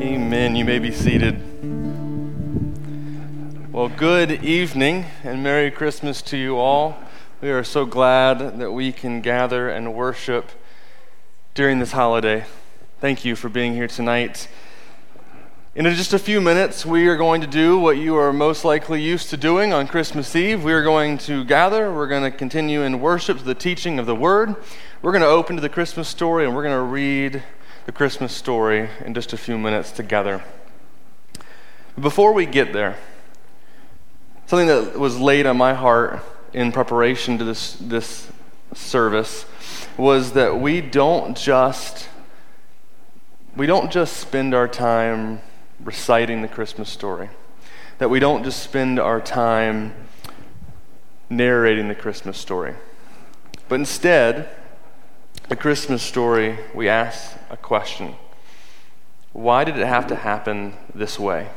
Amen. 0.00 0.56
You 0.56 0.64
may 0.64 0.78
be 0.78 0.90
seated. 0.90 1.38
Well, 3.70 3.90
good 3.90 4.42
evening 4.42 5.04
and 5.22 5.42
Merry 5.42 5.70
Christmas 5.70 6.22
to 6.22 6.38
you 6.38 6.56
all. 6.56 6.96
We 7.42 7.50
are 7.50 7.62
so 7.62 7.84
glad 7.84 8.58
that 8.60 8.72
we 8.72 8.92
can 8.92 9.20
gather 9.20 9.68
and 9.68 9.92
worship 9.92 10.52
during 11.52 11.80
this 11.80 11.92
holiday. 11.92 12.46
Thank 12.98 13.26
you 13.26 13.36
for 13.36 13.50
being 13.50 13.74
here 13.74 13.88
tonight. 13.88 14.48
In 15.74 15.84
just 15.84 16.14
a 16.14 16.18
few 16.18 16.40
minutes, 16.40 16.86
we 16.86 17.06
are 17.06 17.16
going 17.18 17.42
to 17.42 17.46
do 17.46 17.78
what 17.78 17.98
you 17.98 18.16
are 18.16 18.32
most 18.32 18.64
likely 18.64 19.02
used 19.02 19.28
to 19.28 19.36
doing 19.36 19.74
on 19.74 19.86
Christmas 19.86 20.34
Eve. 20.34 20.64
We 20.64 20.72
are 20.72 20.82
going 20.82 21.18
to 21.18 21.44
gather, 21.44 21.92
we're 21.92 22.08
going 22.08 22.22
to 22.22 22.34
continue 22.34 22.80
in 22.80 23.02
worship 23.02 23.36
to 23.36 23.44
the 23.44 23.54
teaching 23.54 23.98
of 23.98 24.06
the 24.06 24.14
Word. 24.14 24.56
We're 25.02 25.12
going 25.12 25.20
to 25.20 25.28
open 25.28 25.56
to 25.56 25.62
the 25.62 25.68
Christmas 25.68 26.08
story 26.08 26.46
and 26.46 26.56
we're 26.56 26.62
going 26.62 26.74
to 26.74 26.90
read 26.90 27.42
the 27.90 27.96
Christmas 27.96 28.32
story 28.32 28.88
in 29.04 29.14
just 29.14 29.32
a 29.32 29.36
few 29.36 29.58
minutes 29.58 29.90
together. 29.90 30.44
Before 31.98 32.32
we 32.32 32.46
get 32.46 32.72
there, 32.72 32.96
something 34.46 34.68
that 34.68 34.96
was 34.96 35.18
laid 35.18 35.44
on 35.44 35.56
my 35.56 35.74
heart 35.74 36.22
in 36.52 36.70
preparation 36.70 37.36
to 37.38 37.44
this, 37.44 37.72
this 37.80 38.30
service 38.74 39.44
was 39.96 40.34
that 40.34 40.60
we 40.60 40.80
don't 40.80 41.36
just 41.36 42.08
we 43.56 43.66
don't 43.66 43.90
just 43.90 44.18
spend 44.18 44.54
our 44.54 44.68
time 44.68 45.40
reciting 45.82 46.42
the 46.42 46.48
Christmas 46.48 46.88
story. 46.88 47.28
That 47.98 48.08
we 48.08 48.20
don't 48.20 48.44
just 48.44 48.62
spend 48.62 49.00
our 49.00 49.20
time 49.20 49.94
narrating 51.28 51.88
the 51.88 51.96
Christmas 51.96 52.38
story. 52.38 52.74
But 53.68 53.80
instead, 53.80 54.48
the 55.50 55.56
Christmas 55.56 56.00
story, 56.00 56.56
we 56.72 56.88
ask 56.88 57.36
a 57.50 57.56
question 57.56 58.14
Why 59.32 59.64
did 59.64 59.76
it 59.76 59.86
have 59.86 60.06
to 60.06 60.14
happen 60.14 60.74
this 60.94 61.18
way? 61.18 61.48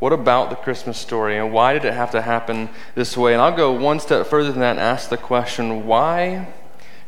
What 0.00 0.12
about 0.12 0.50
the 0.50 0.56
Christmas 0.56 0.98
story, 0.98 1.38
and 1.38 1.52
why 1.52 1.74
did 1.74 1.84
it 1.84 1.94
have 1.94 2.10
to 2.10 2.22
happen 2.22 2.70
this 2.96 3.16
way? 3.16 3.34
And 3.34 3.40
I'll 3.40 3.56
go 3.56 3.70
one 3.70 4.00
step 4.00 4.26
further 4.26 4.50
than 4.50 4.60
that 4.60 4.72
and 4.72 4.80
ask 4.80 5.10
the 5.10 5.16
question 5.16 5.86
why 5.86 6.48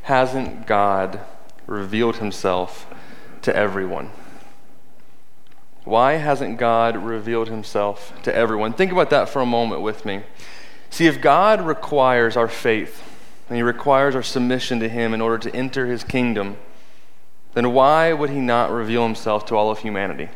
hasn't 0.03 0.69
God 0.69 1.21
revealed 1.67 2.19
himself 2.19 2.87
to 3.43 3.55
everyone? 3.55 4.13
Why 5.83 6.15
hasn't 6.15 6.57
God 6.57 6.97
revealed 6.97 7.49
himself 7.49 8.13
to 8.23 8.33
everyone? 8.33 8.75
Think 8.75 8.93
about 8.93 9.11
that 9.11 9.29
for 9.29 9.43
a 9.43 9.47
moment 9.47 9.83
with 9.83 10.05
me. 10.05 10.23
See, 10.89 11.09
if 11.09 11.21
God 11.21 11.61
requires 11.61 12.37
our 12.37 12.49
faith, 12.49 13.03
and 13.49 13.57
he 13.57 13.63
requires 13.63 14.15
our 14.15 14.23
submission 14.23 14.81
to 14.81 14.89
him 14.89 15.15
in 15.15 15.21
order 15.21 15.39
to 15.39 15.57
enter 15.57 15.87
his 15.87 16.05
kingdom, 16.05 16.57
then 17.55 17.73
why 17.73 18.13
would 18.13 18.31
he 18.31 18.41
not 18.41 18.71
reveal 18.71 19.05
himself 19.05 19.47
to 19.47 19.57
all 19.57 19.71
of 19.71 19.79
humanity? 19.79 20.29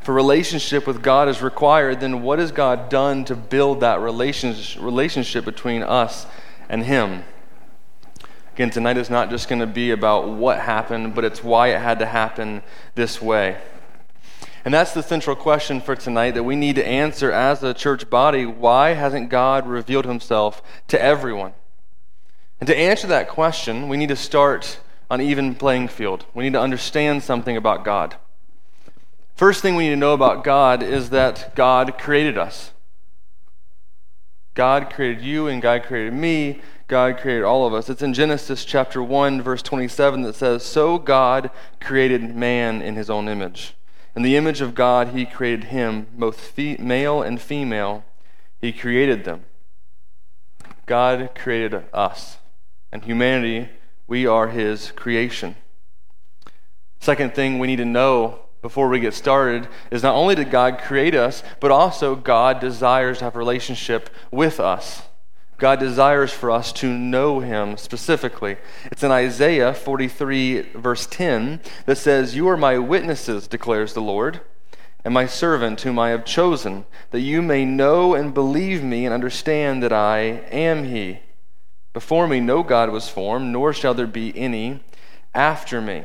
If 0.00 0.08
a 0.08 0.12
relationship 0.12 0.86
with 0.86 1.02
God 1.02 1.28
is 1.28 1.42
required, 1.42 2.00
then 2.00 2.22
what 2.22 2.38
has 2.38 2.52
God 2.52 2.88
done 2.88 3.24
to 3.24 3.34
build 3.34 3.80
that 3.80 4.00
relationship 4.00 5.44
between 5.44 5.82
us 5.82 6.26
and 6.68 6.84
him? 6.84 7.24
Again, 8.54 8.70
tonight 8.70 8.96
is 8.96 9.10
not 9.10 9.30
just 9.30 9.48
going 9.48 9.58
to 9.60 9.66
be 9.66 9.90
about 9.90 10.28
what 10.28 10.60
happened, 10.60 11.14
but 11.14 11.24
it's 11.24 11.44
why 11.44 11.68
it 11.68 11.80
had 11.80 11.98
to 11.98 12.06
happen 12.06 12.62
this 12.94 13.20
way. 13.20 13.58
And 14.66 14.74
that's 14.74 14.92
the 14.92 15.02
central 15.04 15.36
question 15.36 15.80
for 15.80 15.94
tonight 15.94 16.32
that 16.32 16.42
we 16.42 16.56
need 16.56 16.74
to 16.74 16.84
answer 16.84 17.30
as 17.30 17.62
a 17.62 17.72
church 17.72 18.10
body. 18.10 18.44
Why 18.44 18.94
hasn't 18.94 19.30
God 19.30 19.64
revealed 19.64 20.06
himself 20.06 20.60
to 20.88 21.00
everyone? 21.00 21.52
And 22.58 22.66
to 22.66 22.76
answer 22.76 23.06
that 23.06 23.28
question, 23.28 23.88
we 23.88 23.96
need 23.96 24.08
to 24.08 24.16
start 24.16 24.80
on 25.08 25.20
even 25.20 25.54
playing 25.54 25.86
field. 25.86 26.26
We 26.34 26.42
need 26.42 26.54
to 26.54 26.60
understand 26.60 27.22
something 27.22 27.56
about 27.56 27.84
God. 27.84 28.16
First 29.36 29.62
thing 29.62 29.76
we 29.76 29.84
need 29.84 29.90
to 29.90 29.96
know 29.96 30.14
about 30.14 30.42
God 30.42 30.82
is 30.82 31.10
that 31.10 31.54
God 31.54 31.96
created 31.96 32.36
us. 32.36 32.72
God 34.54 34.92
created 34.92 35.22
you 35.22 35.46
and 35.46 35.62
God 35.62 35.84
created 35.84 36.12
me. 36.12 36.60
God 36.88 37.18
created 37.18 37.44
all 37.44 37.68
of 37.68 37.72
us. 37.72 37.88
It's 37.88 38.02
in 38.02 38.14
Genesis 38.14 38.64
chapter 38.64 39.00
1 39.00 39.42
verse 39.42 39.62
27 39.62 40.22
that 40.22 40.34
says, 40.34 40.64
"So 40.64 40.98
God 40.98 41.50
created 41.80 42.34
man 42.34 42.82
in 42.82 42.96
his 42.96 43.08
own 43.08 43.28
image." 43.28 43.76
In 44.16 44.22
the 44.22 44.36
image 44.36 44.62
of 44.62 44.74
God, 44.74 45.08
he 45.08 45.26
created 45.26 45.64
him, 45.64 46.06
both 46.14 46.56
male 46.56 47.22
and 47.22 47.38
female, 47.38 48.02
he 48.58 48.72
created 48.72 49.24
them. 49.24 49.44
God 50.86 51.32
created 51.34 51.84
us, 51.92 52.38
and 52.90 53.04
humanity, 53.04 53.68
we 54.06 54.26
are 54.26 54.48
his 54.48 54.90
creation. 54.92 55.54
Second 56.98 57.34
thing 57.34 57.58
we 57.58 57.66
need 57.66 57.76
to 57.76 57.84
know 57.84 58.38
before 58.62 58.88
we 58.88 59.00
get 59.00 59.12
started 59.12 59.68
is 59.90 60.02
not 60.02 60.14
only 60.14 60.34
did 60.34 60.50
God 60.50 60.78
create 60.78 61.14
us, 61.14 61.42
but 61.60 61.70
also 61.70 62.16
God 62.16 62.58
desires 62.58 63.18
to 63.18 63.24
have 63.24 63.36
a 63.36 63.38
relationship 63.38 64.08
with 64.30 64.58
us. 64.58 65.02
God 65.58 65.78
desires 65.78 66.32
for 66.32 66.50
us 66.50 66.70
to 66.74 66.92
know 66.92 67.40
him 67.40 67.78
specifically. 67.78 68.56
It's 68.86 69.02
in 69.02 69.10
Isaiah 69.10 69.72
43, 69.72 70.72
verse 70.74 71.06
10, 71.06 71.60
that 71.86 71.96
says, 71.96 72.36
You 72.36 72.48
are 72.48 72.58
my 72.58 72.76
witnesses, 72.78 73.48
declares 73.48 73.94
the 73.94 74.02
Lord, 74.02 74.40
and 75.02 75.14
my 75.14 75.26
servant 75.26 75.80
whom 75.80 75.98
I 75.98 76.10
have 76.10 76.26
chosen, 76.26 76.84
that 77.10 77.20
you 77.20 77.40
may 77.40 77.64
know 77.64 78.14
and 78.14 78.34
believe 78.34 78.82
me 78.82 79.06
and 79.06 79.14
understand 79.14 79.82
that 79.82 79.92
I 79.92 80.18
am 80.50 80.84
he. 80.84 81.20
Before 81.94 82.28
me 82.28 82.40
no 82.40 82.62
God 82.62 82.90
was 82.90 83.08
formed, 83.08 83.50
nor 83.50 83.72
shall 83.72 83.94
there 83.94 84.06
be 84.06 84.36
any 84.36 84.80
after 85.34 85.80
me. 85.80 86.04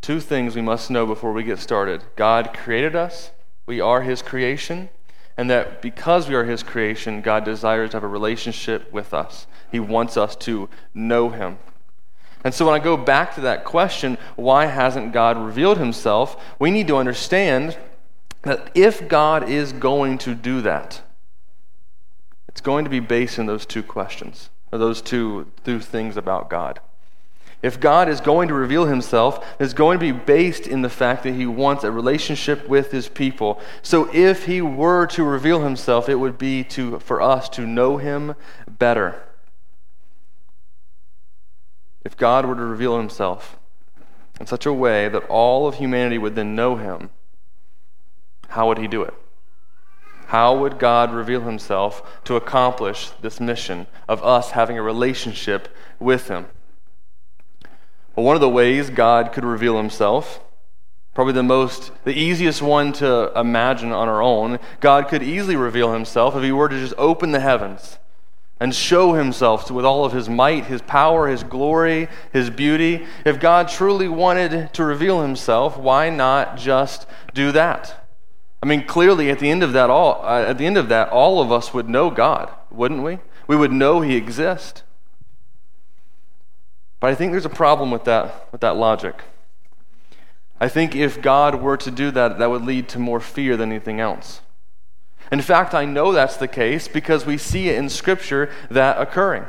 Two 0.00 0.20
things 0.20 0.54
we 0.54 0.62
must 0.62 0.90
know 0.90 1.04
before 1.04 1.34
we 1.34 1.42
get 1.42 1.58
started 1.58 2.04
God 2.16 2.54
created 2.54 2.96
us, 2.96 3.32
we 3.66 3.78
are 3.78 4.00
his 4.00 4.22
creation 4.22 4.88
and 5.38 5.48
that 5.48 5.80
because 5.80 6.28
we 6.28 6.34
are 6.34 6.44
His 6.44 6.64
creation, 6.64 7.22
God 7.22 7.44
desires 7.44 7.90
to 7.90 7.96
have 7.96 8.04
a 8.04 8.08
relationship 8.08 8.92
with 8.92 9.14
us. 9.14 9.46
He 9.70 9.78
wants 9.78 10.16
us 10.16 10.34
to 10.36 10.68
know 10.92 11.30
Him. 11.30 11.58
And 12.44 12.52
so 12.52 12.66
when 12.66 12.74
I 12.74 12.82
go 12.82 12.96
back 12.96 13.36
to 13.36 13.40
that 13.42 13.64
question, 13.64 14.18
why 14.34 14.66
hasn't 14.66 15.12
God 15.12 15.38
revealed 15.38 15.78
Himself? 15.78 16.36
We 16.58 16.72
need 16.72 16.88
to 16.88 16.96
understand 16.96 17.78
that 18.42 18.70
if 18.74 19.08
God 19.08 19.48
is 19.48 19.72
going 19.72 20.18
to 20.18 20.34
do 20.34 20.60
that, 20.62 21.02
it's 22.48 22.60
going 22.60 22.84
to 22.84 22.90
be 22.90 23.00
based 23.00 23.38
on 23.38 23.46
those 23.46 23.64
two 23.64 23.84
questions, 23.84 24.50
or 24.72 24.78
those 24.78 25.00
two, 25.00 25.52
two 25.64 25.78
things 25.78 26.16
about 26.16 26.50
God. 26.50 26.80
If 27.60 27.80
God 27.80 28.08
is 28.08 28.20
going 28.20 28.48
to 28.48 28.54
reveal 28.54 28.86
himself, 28.86 29.44
it's 29.58 29.72
going 29.72 29.98
to 29.98 30.00
be 30.00 30.12
based 30.12 30.66
in 30.66 30.82
the 30.82 30.88
fact 30.88 31.24
that 31.24 31.34
he 31.34 31.44
wants 31.44 31.82
a 31.82 31.90
relationship 31.90 32.68
with 32.68 32.92
his 32.92 33.08
people. 33.08 33.60
So 33.82 34.08
if 34.14 34.46
he 34.46 34.62
were 34.62 35.06
to 35.08 35.24
reveal 35.24 35.62
himself, 35.62 36.08
it 36.08 36.14
would 36.16 36.38
be 36.38 36.62
to, 36.64 37.00
for 37.00 37.20
us 37.20 37.48
to 37.50 37.66
know 37.66 37.96
him 37.96 38.36
better. 38.68 39.22
If 42.04 42.16
God 42.16 42.46
were 42.46 42.54
to 42.54 42.64
reveal 42.64 42.96
himself 42.96 43.58
in 44.38 44.46
such 44.46 44.64
a 44.64 44.72
way 44.72 45.08
that 45.08 45.24
all 45.24 45.66
of 45.66 45.76
humanity 45.76 46.16
would 46.16 46.36
then 46.36 46.54
know 46.54 46.76
him, 46.76 47.10
how 48.50 48.68
would 48.68 48.78
he 48.78 48.86
do 48.86 49.02
it? 49.02 49.14
How 50.26 50.56
would 50.56 50.78
God 50.78 51.12
reveal 51.12 51.40
himself 51.40 52.22
to 52.24 52.36
accomplish 52.36 53.10
this 53.20 53.40
mission 53.40 53.88
of 54.08 54.22
us 54.22 54.52
having 54.52 54.78
a 54.78 54.82
relationship 54.82 55.74
with 55.98 56.28
him? 56.28 56.46
Well, 58.18 58.24
one 58.24 58.34
of 58.34 58.40
the 58.40 58.48
ways 58.48 58.90
God 58.90 59.30
could 59.30 59.44
reveal 59.44 59.76
himself, 59.76 60.40
probably 61.14 61.34
the 61.34 61.44
most, 61.44 61.92
the 62.02 62.18
easiest 62.18 62.60
one 62.60 62.92
to 62.94 63.30
imagine 63.38 63.92
on 63.92 64.08
our 64.08 64.20
own, 64.20 64.58
God 64.80 65.06
could 65.06 65.22
easily 65.22 65.54
reveal 65.54 65.92
himself 65.92 66.34
if 66.34 66.42
he 66.42 66.50
were 66.50 66.68
to 66.68 66.80
just 66.80 66.94
open 66.98 67.30
the 67.30 67.38
heavens 67.38 68.00
and 68.58 68.74
show 68.74 69.12
himself 69.12 69.70
with 69.70 69.84
all 69.84 70.04
of 70.04 70.10
his 70.10 70.28
might, 70.28 70.64
his 70.64 70.82
power, 70.82 71.28
his 71.28 71.44
glory, 71.44 72.08
his 72.32 72.50
beauty. 72.50 73.06
If 73.24 73.38
God 73.38 73.68
truly 73.68 74.08
wanted 74.08 74.74
to 74.74 74.82
reveal 74.82 75.22
himself, 75.22 75.78
why 75.78 76.10
not 76.10 76.56
just 76.56 77.06
do 77.34 77.52
that? 77.52 78.04
I 78.60 78.66
mean, 78.66 78.84
clearly 78.84 79.30
at 79.30 79.38
the 79.38 79.48
end 79.48 79.62
of 79.62 79.72
that 79.74 79.90
all 79.90 80.22
uh, 80.24 80.42
at 80.42 80.58
the 80.58 80.66
end 80.66 80.76
of 80.76 80.88
that 80.88 81.08
all 81.10 81.40
of 81.40 81.52
us 81.52 81.72
would 81.72 81.88
know 81.88 82.10
God, 82.10 82.50
wouldn't 82.68 83.04
we? 83.04 83.20
We 83.46 83.54
would 83.54 83.70
know 83.70 84.00
he 84.00 84.16
exists. 84.16 84.82
But 87.00 87.10
I 87.10 87.14
think 87.14 87.32
there's 87.32 87.44
a 87.44 87.50
problem 87.50 87.90
with 87.90 88.04
that, 88.04 88.48
with 88.50 88.60
that 88.60 88.76
logic. 88.76 89.22
I 90.60 90.68
think 90.68 90.96
if 90.96 91.22
God 91.22 91.56
were 91.62 91.76
to 91.76 91.90
do 91.90 92.10
that, 92.10 92.38
that 92.38 92.50
would 92.50 92.64
lead 92.64 92.88
to 92.90 92.98
more 92.98 93.20
fear 93.20 93.56
than 93.56 93.70
anything 93.70 94.00
else. 94.00 94.40
In 95.30 95.40
fact, 95.42 95.74
I 95.74 95.84
know 95.84 96.12
that's 96.12 96.36
the 96.36 96.48
case 96.48 96.88
because 96.88 97.26
we 97.26 97.38
see 97.38 97.68
it 97.68 97.76
in 97.76 97.88
Scripture 97.88 98.50
that 98.70 99.00
occurring. 99.00 99.44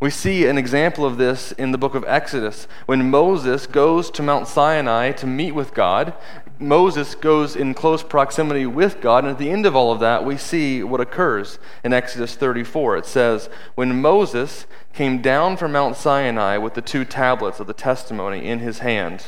We 0.00 0.08
see 0.08 0.46
an 0.46 0.56
example 0.56 1.04
of 1.04 1.18
this 1.18 1.52
in 1.52 1.72
the 1.72 1.78
book 1.78 1.94
of 1.94 2.06
Exodus. 2.06 2.66
When 2.86 3.10
Moses 3.10 3.66
goes 3.66 4.10
to 4.12 4.22
Mount 4.22 4.48
Sinai 4.48 5.12
to 5.12 5.26
meet 5.26 5.52
with 5.52 5.74
God, 5.74 6.14
Moses 6.58 7.14
goes 7.14 7.54
in 7.54 7.74
close 7.74 8.02
proximity 8.02 8.64
with 8.64 9.02
God, 9.02 9.24
and 9.24 9.32
at 9.32 9.38
the 9.38 9.50
end 9.50 9.66
of 9.66 9.76
all 9.76 9.92
of 9.92 10.00
that, 10.00 10.24
we 10.24 10.38
see 10.38 10.82
what 10.82 11.02
occurs 11.02 11.58
in 11.84 11.92
Exodus 11.92 12.34
34. 12.34 12.96
It 12.96 13.04
says, 13.04 13.50
When 13.74 14.00
Moses 14.00 14.66
came 14.94 15.20
down 15.20 15.58
from 15.58 15.72
Mount 15.72 15.96
Sinai 15.96 16.56
with 16.56 16.72
the 16.72 16.80
two 16.80 17.04
tablets 17.04 17.60
of 17.60 17.66
the 17.66 17.74
testimony 17.74 18.46
in 18.46 18.60
his 18.60 18.78
hand, 18.78 19.26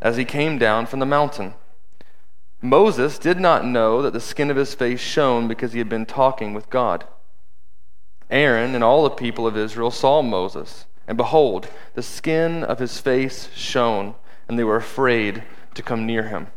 as 0.00 0.16
he 0.16 0.24
came 0.24 0.56
down 0.56 0.86
from 0.86 1.00
the 1.00 1.06
mountain, 1.06 1.52
Moses 2.62 3.18
did 3.18 3.38
not 3.38 3.66
know 3.66 4.00
that 4.00 4.14
the 4.14 4.20
skin 4.20 4.50
of 4.50 4.56
his 4.56 4.74
face 4.74 5.00
shone 5.00 5.48
because 5.48 5.74
he 5.74 5.80
had 5.80 5.90
been 5.90 6.06
talking 6.06 6.54
with 6.54 6.70
God. 6.70 7.04
Aaron 8.34 8.74
and 8.74 8.82
all 8.82 9.04
the 9.04 9.10
people 9.10 9.46
of 9.46 9.56
Israel 9.56 9.92
saw 9.92 10.20
Moses, 10.20 10.86
and 11.06 11.16
behold, 11.16 11.68
the 11.94 12.02
skin 12.02 12.64
of 12.64 12.80
his 12.80 13.00
face 13.00 13.48
shone, 13.54 14.16
and 14.48 14.58
they 14.58 14.64
were 14.64 14.76
afraid 14.76 15.44
to 15.74 15.82
come 15.82 16.04
near 16.04 16.24
him. 16.24 16.48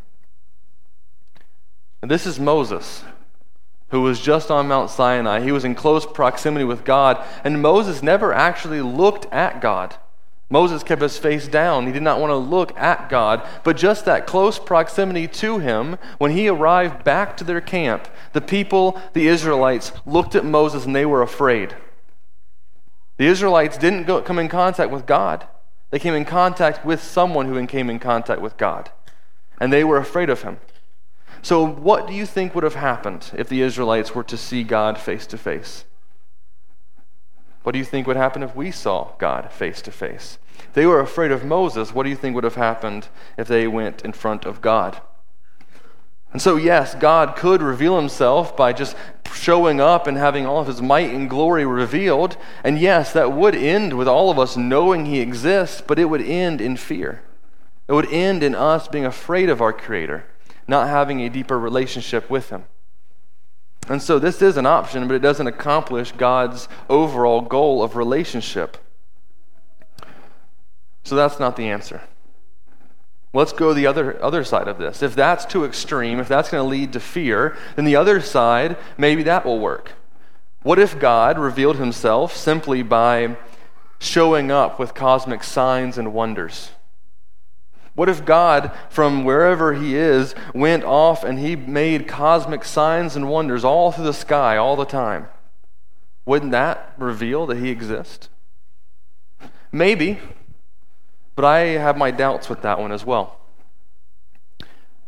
And 2.01 2.09
this 2.09 2.25
is 2.25 2.39
Moses, 2.39 3.03
who 3.89 4.01
was 4.01 4.19
just 4.19 4.49
on 4.49 4.67
Mount 4.67 4.89
Sinai. 4.89 5.41
He 5.41 5.51
was 5.51 5.63
in 5.63 5.75
close 5.75 6.05
proximity 6.05 6.65
with 6.65 6.83
God, 6.83 7.23
and 7.43 7.61
Moses 7.61 8.01
never 8.01 8.33
actually 8.33 8.81
looked 8.81 9.31
at 9.31 9.61
God. 9.61 9.95
Moses 10.49 10.81
kept 10.81 11.01
his 11.01 11.17
face 11.17 11.47
down. 11.47 11.87
He 11.87 11.91
did 11.91 12.03
not 12.03 12.21
want 12.21 12.31
to 12.31 12.37
look 12.37 12.77
at 12.77 13.09
God. 13.09 13.45
But 13.63 13.75
just 13.75 14.05
that 14.05 14.25
close 14.25 14.57
proximity 14.57 15.27
to 15.27 15.59
him, 15.59 15.97
when 16.19 16.31
he 16.31 16.47
arrived 16.47 17.03
back 17.03 17.35
to 17.37 17.43
their 17.43 17.59
camp, 17.59 18.07
the 18.31 18.41
people, 18.41 19.01
the 19.13 19.27
Israelites, 19.27 19.91
looked 20.05 20.35
at 20.35 20.45
Moses 20.45 20.85
and 20.85 20.95
they 20.95 21.05
were 21.05 21.21
afraid. 21.21 21.75
The 23.17 23.25
Israelites 23.25 23.77
didn't 23.77 24.05
go, 24.05 24.21
come 24.21 24.39
in 24.39 24.47
contact 24.47 24.91
with 24.91 25.05
God, 25.05 25.47
they 25.89 25.99
came 25.99 26.13
in 26.13 26.25
contact 26.25 26.85
with 26.85 27.01
someone 27.01 27.47
who 27.47 27.65
came 27.65 27.89
in 27.89 27.99
contact 27.99 28.41
with 28.41 28.57
God. 28.57 28.91
And 29.59 29.73
they 29.73 29.83
were 29.83 29.97
afraid 29.97 30.29
of 30.29 30.43
him. 30.43 30.59
So, 31.41 31.65
what 31.65 32.07
do 32.07 32.13
you 32.13 32.25
think 32.25 32.53
would 32.53 32.63
have 32.63 32.75
happened 32.75 33.31
if 33.35 33.47
the 33.49 33.61
Israelites 33.61 34.13
were 34.13 34.23
to 34.23 34.37
see 34.37 34.63
God 34.63 34.97
face 34.97 35.25
to 35.27 35.37
face? 35.37 35.85
What 37.67 37.73
do 37.73 37.79
you 37.79 37.85
think 37.85 38.07
would 38.07 38.15
happen 38.15 38.43
if 38.43 38.55
we 38.55 38.71
saw 38.71 39.11
God 39.17 39.51
face 39.51 39.81
to 39.81 39.91
face? 39.91 40.37
They 40.71 40.85
were 40.85 41.01
afraid 41.01 41.31
of 41.31 41.43
Moses. 41.43 41.93
What 41.93 42.03
do 42.03 42.09
you 42.09 42.15
think 42.15 42.33
would 42.33 42.45
have 42.45 42.55
happened 42.55 43.09
if 43.37 43.49
they 43.49 43.67
went 43.67 44.05
in 44.05 44.13
front 44.13 44.45
of 44.45 44.61
God? 44.61 45.01
And 46.31 46.41
so, 46.41 46.55
yes, 46.55 46.95
God 46.95 47.35
could 47.35 47.61
reveal 47.61 47.97
himself 47.97 48.55
by 48.55 48.71
just 48.71 48.95
showing 49.33 49.81
up 49.81 50.07
and 50.07 50.15
having 50.15 50.45
all 50.45 50.61
of 50.61 50.67
his 50.67 50.81
might 50.81 51.09
and 51.09 51.29
glory 51.29 51.65
revealed. 51.65 52.37
And 52.63 52.79
yes, 52.79 53.11
that 53.11 53.33
would 53.33 53.53
end 53.53 53.97
with 53.97 54.07
all 54.07 54.31
of 54.31 54.39
us 54.39 54.55
knowing 54.55 55.05
he 55.05 55.19
exists, 55.19 55.83
but 55.85 55.99
it 55.99 56.05
would 56.05 56.21
end 56.21 56.61
in 56.61 56.77
fear. 56.77 57.21
It 57.89 57.91
would 57.91 58.09
end 58.13 58.43
in 58.43 58.55
us 58.55 58.87
being 58.87 59.05
afraid 59.05 59.49
of 59.49 59.59
our 59.59 59.73
Creator, 59.73 60.25
not 60.69 60.87
having 60.87 61.19
a 61.19 61.29
deeper 61.29 61.59
relationship 61.59 62.29
with 62.29 62.49
him. 62.49 62.63
And 63.89 64.01
so 64.01 64.19
this 64.19 64.41
is 64.41 64.57
an 64.57 64.65
option, 64.65 65.07
but 65.07 65.15
it 65.15 65.21
doesn't 65.21 65.47
accomplish 65.47 66.11
God's 66.11 66.67
overall 66.89 67.41
goal 67.41 67.81
of 67.81 67.95
relationship. 67.95 68.77
So 71.03 71.15
that's 71.15 71.39
not 71.39 71.55
the 71.55 71.69
answer. 71.69 72.01
Let's 73.33 73.53
go 73.53 73.73
the 73.73 73.87
other, 73.87 74.21
other 74.23 74.43
side 74.43 74.67
of 74.67 74.77
this. 74.77 75.01
If 75.01 75.15
that's 75.15 75.45
too 75.45 75.63
extreme, 75.63 76.19
if 76.19 76.27
that's 76.27 76.49
going 76.49 76.63
to 76.63 76.69
lead 76.69 76.93
to 76.93 76.99
fear, 76.99 77.55
then 77.75 77.85
the 77.85 77.95
other 77.95 78.19
side, 78.19 78.77
maybe 78.97 79.23
that 79.23 79.45
will 79.45 79.59
work. 79.59 79.93
What 80.63 80.79
if 80.79 80.99
God 80.99 81.37
revealed 81.37 81.77
himself 81.77 82.35
simply 82.35 82.83
by 82.83 83.37
showing 83.99 84.51
up 84.51 84.79
with 84.79 84.93
cosmic 84.93 85.43
signs 85.43 85.97
and 85.97 86.13
wonders? 86.13 86.71
What 87.97 88.09
if 88.09 88.25
God, 88.25 88.71
from 88.89 89.23
wherever 89.23 89.73
He 89.73 89.95
is, 89.95 90.35
went 90.53 90.83
off 90.83 91.23
and 91.23 91.39
He 91.39 91.55
made 91.55 92.07
cosmic 92.07 92.63
signs 92.63 93.15
and 93.15 93.27
wonders 93.27 93.65
all 93.65 93.91
through 93.91 94.03
the 94.03 94.13
sky 94.13 94.55
all 94.55 94.75
the 94.75 94.85
time? 94.85 95.29
Wouldn't 96.23 96.51
that 96.51 96.93
reveal 96.99 97.47
that 97.47 97.57
He 97.57 97.71
exists? 97.71 98.29
Maybe, 99.71 100.19
but 101.35 101.43
I 101.43 101.59
have 101.79 101.97
my 101.97 102.11
doubts 102.11 102.49
with 102.49 102.61
that 102.61 102.79
one 102.79 102.91
as 102.91 103.03
well. 103.03 103.39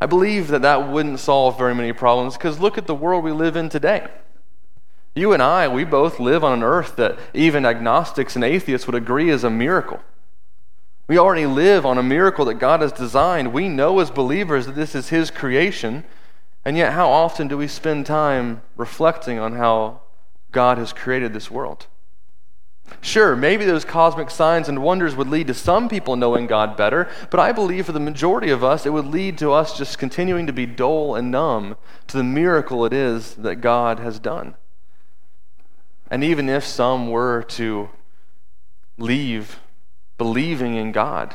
I 0.01 0.07
believe 0.07 0.47
that 0.47 0.63
that 0.63 0.89
wouldn't 0.89 1.19
solve 1.19 1.59
very 1.59 1.75
many 1.75 1.93
problems 1.93 2.37
because 2.37 2.59
look 2.59 2.79
at 2.79 2.87
the 2.87 2.95
world 2.95 3.23
we 3.23 3.31
live 3.31 3.55
in 3.55 3.69
today. 3.69 4.07
You 5.13 5.31
and 5.31 5.43
I, 5.43 5.67
we 5.67 5.83
both 5.83 6.19
live 6.19 6.43
on 6.43 6.53
an 6.53 6.63
earth 6.63 6.95
that 6.95 7.19
even 7.35 7.67
agnostics 7.67 8.35
and 8.35 8.43
atheists 8.43 8.87
would 8.87 8.95
agree 8.95 9.29
is 9.29 9.43
a 9.43 9.51
miracle. 9.51 9.99
We 11.09 11.17
already 11.17 11.47
live 11.47 11.87
on 11.87 11.97
a 11.97 12.03
miracle 12.03 12.45
that 12.45 12.59
God 12.59 12.81
has 12.81 12.91
designed. 12.91 13.51
We 13.51 13.67
know 13.67 13.99
as 13.99 14.11
believers 14.11 14.67
that 14.67 14.75
this 14.75 14.93
is 14.93 15.09
His 15.09 15.31
creation. 15.31 16.03
And 16.63 16.77
yet, 16.77 16.93
how 16.93 17.09
often 17.09 17.47
do 17.47 17.57
we 17.57 17.67
spend 17.67 18.05
time 18.05 18.61
reflecting 18.77 19.39
on 19.39 19.53
how 19.53 20.01
God 20.51 20.77
has 20.77 20.93
created 20.93 21.33
this 21.33 21.49
world? 21.49 21.87
Sure, 23.01 23.35
maybe 23.35 23.65
those 23.65 23.85
cosmic 23.85 24.29
signs 24.29 24.69
and 24.69 24.83
wonders 24.83 25.15
would 25.15 25.27
lead 25.27 25.47
to 25.47 25.53
some 25.55 25.89
people 25.89 26.15
knowing 26.15 26.45
God 26.45 26.77
better, 26.77 27.09
but 27.31 27.39
I 27.39 27.53
believe 27.53 27.87
for 27.87 27.91
the 27.91 27.99
majority 27.99 28.51
of 28.51 28.63
us, 28.63 28.85
it 28.85 28.93
would 28.93 29.07
lead 29.07 29.39
to 29.39 29.51
us 29.51 29.75
just 29.75 29.97
continuing 29.97 30.45
to 30.45 30.53
be 30.53 30.67
dull 30.67 31.15
and 31.15 31.31
numb 31.31 31.75
to 32.05 32.17
the 32.17 32.23
miracle 32.23 32.85
it 32.85 32.93
is 32.93 33.33
that 33.35 33.57
God 33.57 33.97
has 33.97 34.19
done. 34.19 34.55
And 36.11 36.23
even 36.23 36.49
if 36.49 36.63
some 36.65 37.09
were 37.09 37.41
to 37.49 37.89
leave 38.99 39.59
believing 40.19 40.75
in 40.75 40.91
God. 40.91 41.33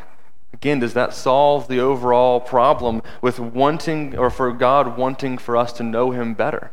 Again, 0.52 0.78
does 0.78 0.94
that 0.94 1.12
solve 1.12 1.66
the 1.66 1.80
overall 1.80 2.40
problem 2.40 3.02
with 3.20 3.40
wanting, 3.40 4.16
or 4.16 4.30
for 4.30 4.52
God 4.52 4.96
wanting 4.96 5.36
for 5.36 5.56
us 5.56 5.72
to 5.72 5.82
know 5.82 6.12
Him 6.12 6.34
better? 6.34 6.70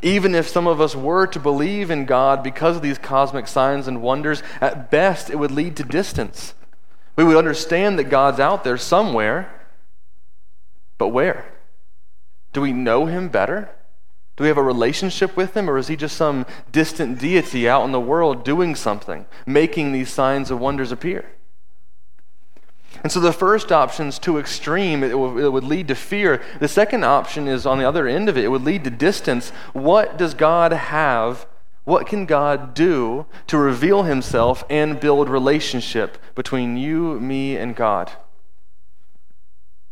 Even 0.00 0.36
if 0.36 0.48
some 0.48 0.68
of 0.68 0.80
us 0.80 0.94
were 0.94 1.26
to 1.26 1.40
believe 1.40 1.90
in 1.90 2.06
God 2.06 2.44
because 2.44 2.76
of 2.76 2.82
these 2.82 2.98
cosmic 2.98 3.48
signs 3.48 3.88
and 3.88 4.00
wonders, 4.00 4.44
at 4.60 4.92
best 4.92 5.28
it 5.28 5.40
would 5.40 5.50
lead 5.50 5.76
to 5.76 5.82
distance. 5.82 6.54
We 7.16 7.24
would 7.24 7.36
understand 7.36 7.98
that 7.98 8.04
God's 8.04 8.38
out 8.38 8.62
there 8.62 8.78
somewhere, 8.78 9.52
but 10.98 11.08
where? 11.08 11.52
Do 12.52 12.60
we 12.60 12.72
know 12.72 13.06
Him 13.06 13.28
better? 13.28 13.70
Do 14.36 14.44
we 14.44 14.48
have 14.48 14.58
a 14.58 14.62
relationship 14.62 15.36
with 15.36 15.56
him, 15.56 15.68
or 15.68 15.76
is 15.76 15.88
he 15.88 15.96
just 15.96 16.16
some 16.16 16.46
distant 16.70 17.18
deity 17.18 17.68
out 17.68 17.84
in 17.84 17.92
the 17.92 18.00
world 18.00 18.44
doing 18.44 18.74
something, 18.74 19.26
making 19.46 19.92
these 19.92 20.10
signs 20.10 20.50
of 20.50 20.58
wonders 20.58 20.90
appear? 20.90 21.26
And 23.02 23.10
so 23.10 23.20
the 23.20 23.32
first 23.32 23.72
option 23.72 24.06
is 24.06 24.18
too 24.18 24.38
extreme. 24.38 25.02
It, 25.02 25.18
would 25.18 25.64
lead 25.64 25.88
to 25.88 25.94
fear. 25.94 26.42
The 26.60 26.68
second 26.68 27.04
option 27.04 27.48
is 27.48 27.66
on 27.66 27.78
the 27.78 27.88
other 27.88 28.06
end 28.06 28.28
of 28.28 28.36
it. 28.36 28.44
It 28.44 28.48
would 28.48 28.64
lead 28.64 28.84
to 28.84 28.90
distance. 28.90 29.50
What 29.72 30.16
does 30.16 30.34
God 30.34 30.72
have? 30.72 31.46
What 31.84 32.06
can 32.06 32.26
God 32.26 32.74
do 32.74 33.26
to 33.48 33.58
reveal 33.58 34.04
himself 34.04 34.62
and 34.70 35.00
build 35.00 35.28
relationship 35.28 36.16
between 36.34 36.76
you, 36.76 37.18
me, 37.18 37.56
and 37.56 37.74
God? 37.74 38.12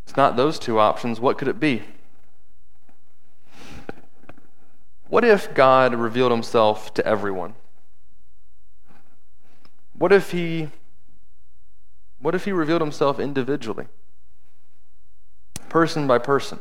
It's 0.04 0.16
not 0.16 0.36
those 0.36 0.58
two 0.58 0.78
options. 0.78 1.18
What 1.18 1.36
could 1.36 1.48
it 1.48 1.58
be? 1.58 1.82
What 5.10 5.24
if 5.24 5.52
God 5.54 5.94
revealed 5.94 6.30
himself 6.30 6.94
to 6.94 7.04
everyone? 7.04 7.54
What 9.92 10.12
if 10.12 10.30
he 10.30 10.70
what 12.20 12.34
if 12.34 12.44
he 12.44 12.52
revealed 12.52 12.80
himself 12.80 13.18
individually? 13.18 13.86
Person 15.68 16.06
by 16.06 16.18
person. 16.18 16.60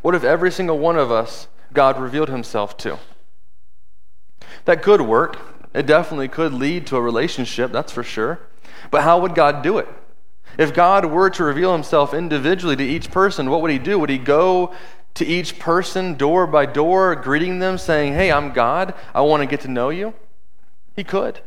What 0.00 0.14
if 0.14 0.24
every 0.24 0.50
single 0.50 0.78
one 0.78 0.96
of 0.96 1.12
us 1.12 1.46
God 1.72 2.00
revealed 2.00 2.30
himself 2.30 2.76
to? 2.78 2.98
That 4.64 4.82
could 4.82 5.02
work. 5.02 5.38
It 5.72 5.86
definitely 5.86 6.28
could 6.28 6.52
lead 6.52 6.86
to 6.88 6.96
a 6.96 7.00
relationship, 7.00 7.70
that's 7.70 7.92
for 7.92 8.02
sure. 8.02 8.40
But 8.90 9.02
how 9.02 9.20
would 9.20 9.34
God 9.34 9.62
do 9.62 9.78
it? 9.78 9.88
If 10.58 10.74
God 10.74 11.06
were 11.06 11.30
to 11.30 11.44
reveal 11.44 11.72
himself 11.72 12.12
individually 12.12 12.76
to 12.76 12.84
each 12.84 13.10
person, 13.10 13.48
what 13.50 13.62
would 13.62 13.70
he 13.70 13.78
do? 13.78 13.98
Would 13.98 14.10
he 14.10 14.18
go 14.18 14.74
to 15.14 15.26
each 15.26 15.58
person, 15.58 16.14
door 16.14 16.46
by 16.46 16.66
door, 16.66 17.14
greeting 17.14 17.58
them, 17.58 17.78
saying, 17.78 18.14
Hey, 18.14 18.32
I'm 18.32 18.52
God. 18.52 18.94
I 19.14 19.20
want 19.20 19.42
to 19.42 19.46
get 19.46 19.60
to 19.62 19.68
know 19.68 19.90
you? 19.90 20.14
He 20.96 21.04
could. 21.04 21.40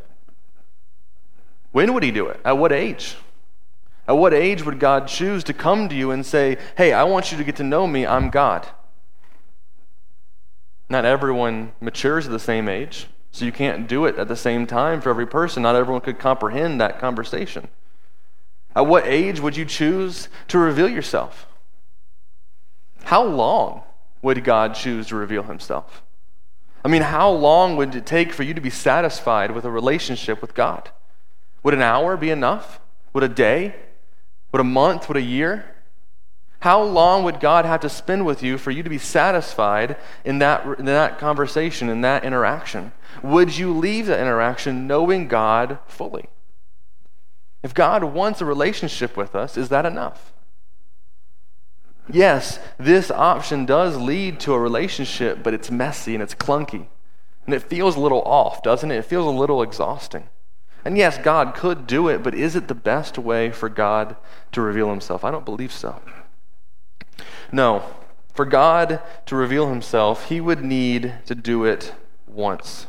When 1.71 1.93
would 1.93 2.03
he 2.03 2.11
do 2.11 2.27
it? 2.27 2.39
At 2.45 2.57
what 2.57 2.71
age? 2.71 3.15
At 4.07 4.13
what 4.13 4.33
age 4.33 4.63
would 4.63 4.79
God 4.79 5.07
choose 5.07 5.43
to 5.45 5.53
come 5.53 5.89
to 5.89 5.95
you 5.95 6.11
and 6.11 6.25
say, 6.25 6.57
Hey, 6.77 6.93
I 6.93 7.03
want 7.03 7.31
you 7.31 7.37
to 7.37 7.43
get 7.43 7.55
to 7.57 7.63
know 7.63 7.87
me. 7.87 8.05
I'm 8.05 8.29
God? 8.29 8.67
Not 10.87 11.05
everyone 11.05 11.73
matures 11.81 12.27
at 12.27 12.31
the 12.31 12.39
same 12.39 12.69
age, 12.69 13.07
so 13.31 13.43
you 13.43 13.51
can't 13.51 13.87
do 13.87 14.05
it 14.05 14.17
at 14.17 14.27
the 14.27 14.35
same 14.35 14.67
time 14.67 15.01
for 15.01 15.09
every 15.09 15.25
person. 15.25 15.63
Not 15.63 15.75
everyone 15.75 16.01
could 16.01 16.19
comprehend 16.19 16.79
that 16.79 16.99
conversation. 16.99 17.67
At 18.75 18.85
what 18.85 19.07
age 19.07 19.39
would 19.39 19.57
you 19.57 19.65
choose 19.65 20.29
to 20.49 20.59
reveal 20.59 20.89
yourself? 20.89 21.47
How 23.05 23.23
long 23.23 23.83
would 24.23 24.43
God 24.43 24.73
choose 24.73 25.07
to 25.07 25.15
reveal 25.15 25.43
himself? 25.43 26.01
I 26.83 26.87
mean, 26.87 27.03
how 27.03 27.29
long 27.29 27.77
would 27.77 27.93
it 27.93 28.05
take 28.05 28.33
for 28.33 28.41
you 28.41 28.55
to 28.55 28.61
be 28.61 28.71
satisfied 28.71 29.51
with 29.51 29.63
a 29.63 29.71
relationship 29.71 30.41
with 30.41 30.55
God? 30.55 30.89
Would 31.61 31.75
an 31.75 31.83
hour 31.83 32.17
be 32.17 32.31
enough? 32.31 32.79
Would 33.13 33.23
a 33.23 33.29
day? 33.29 33.75
Would 34.51 34.59
a 34.59 34.63
month? 34.63 35.07
Would 35.07 35.17
a 35.17 35.21
year? 35.21 35.65
How 36.61 36.81
long 36.81 37.23
would 37.23 37.39
God 37.39 37.65
have 37.65 37.81
to 37.81 37.89
spend 37.89 38.25
with 38.25 38.41
you 38.41 38.57
for 38.57 38.71
you 38.71 38.81
to 38.81 38.89
be 38.89 38.97
satisfied 38.97 39.97
in 40.23 40.39
that, 40.39 40.65
in 40.79 40.85
that 40.85 41.19
conversation, 41.19 41.89
in 41.89 42.01
that 42.01 42.23
interaction? 42.23 42.91
Would 43.21 43.55
you 43.55 43.71
leave 43.71 44.07
that 44.07 44.19
interaction 44.19 44.87
knowing 44.87 45.27
God 45.27 45.77
fully? 45.85 46.25
If 47.61 47.75
God 47.75 48.03
wants 48.03 48.41
a 48.41 48.45
relationship 48.45 49.15
with 49.15 49.35
us, 49.35 49.57
is 49.57 49.69
that 49.69 49.85
enough? 49.85 50.33
Yes, 52.07 52.59
this 52.77 53.09
option 53.09 53.65
does 53.65 53.97
lead 53.97 54.39
to 54.41 54.53
a 54.53 54.59
relationship, 54.59 55.41
but 55.43 55.53
it's 55.53 55.71
messy 55.71 56.13
and 56.13 56.21
it's 56.21 56.35
clunky. 56.35 56.87
And 57.45 57.53
it 57.53 57.63
feels 57.63 57.95
a 57.95 57.99
little 57.99 58.21
off, 58.23 58.63
doesn't 58.63 58.91
it? 58.91 58.97
It 58.97 59.05
feels 59.05 59.25
a 59.25 59.37
little 59.37 59.61
exhausting. 59.61 60.29
And 60.83 60.97
yes, 60.97 61.17
God 61.17 61.55
could 61.55 61.87
do 61.87 62.07
it, 62.07 62.21
but 62.21 62.35
is 62.35 62.55
it 62.55 62.67
the 62.67 62.75
best 62.75 63.17
way 63.17 63.49
for 63.49 63.69
God 63.69 64.15
to 64.51 64.61
reveal 64.61 64.89
himself? 64.89 65.23
I 65.23 65.31
don't 65.31 65.45
believe 65.45 65.71
so. 65.71 65.99
No. 67.51 67.83
For 68.33 68.45
God 68.45 69.01
to 69.25 69.35
reveal 69.35 69.69
himself, 69.69 70.29
he 70.29 70.39
would 70.41 70.63
need 70.63 71.13
to 71.25 71.33
do 71.33 71.63
it 71.63 71.93
once 72.27 72.87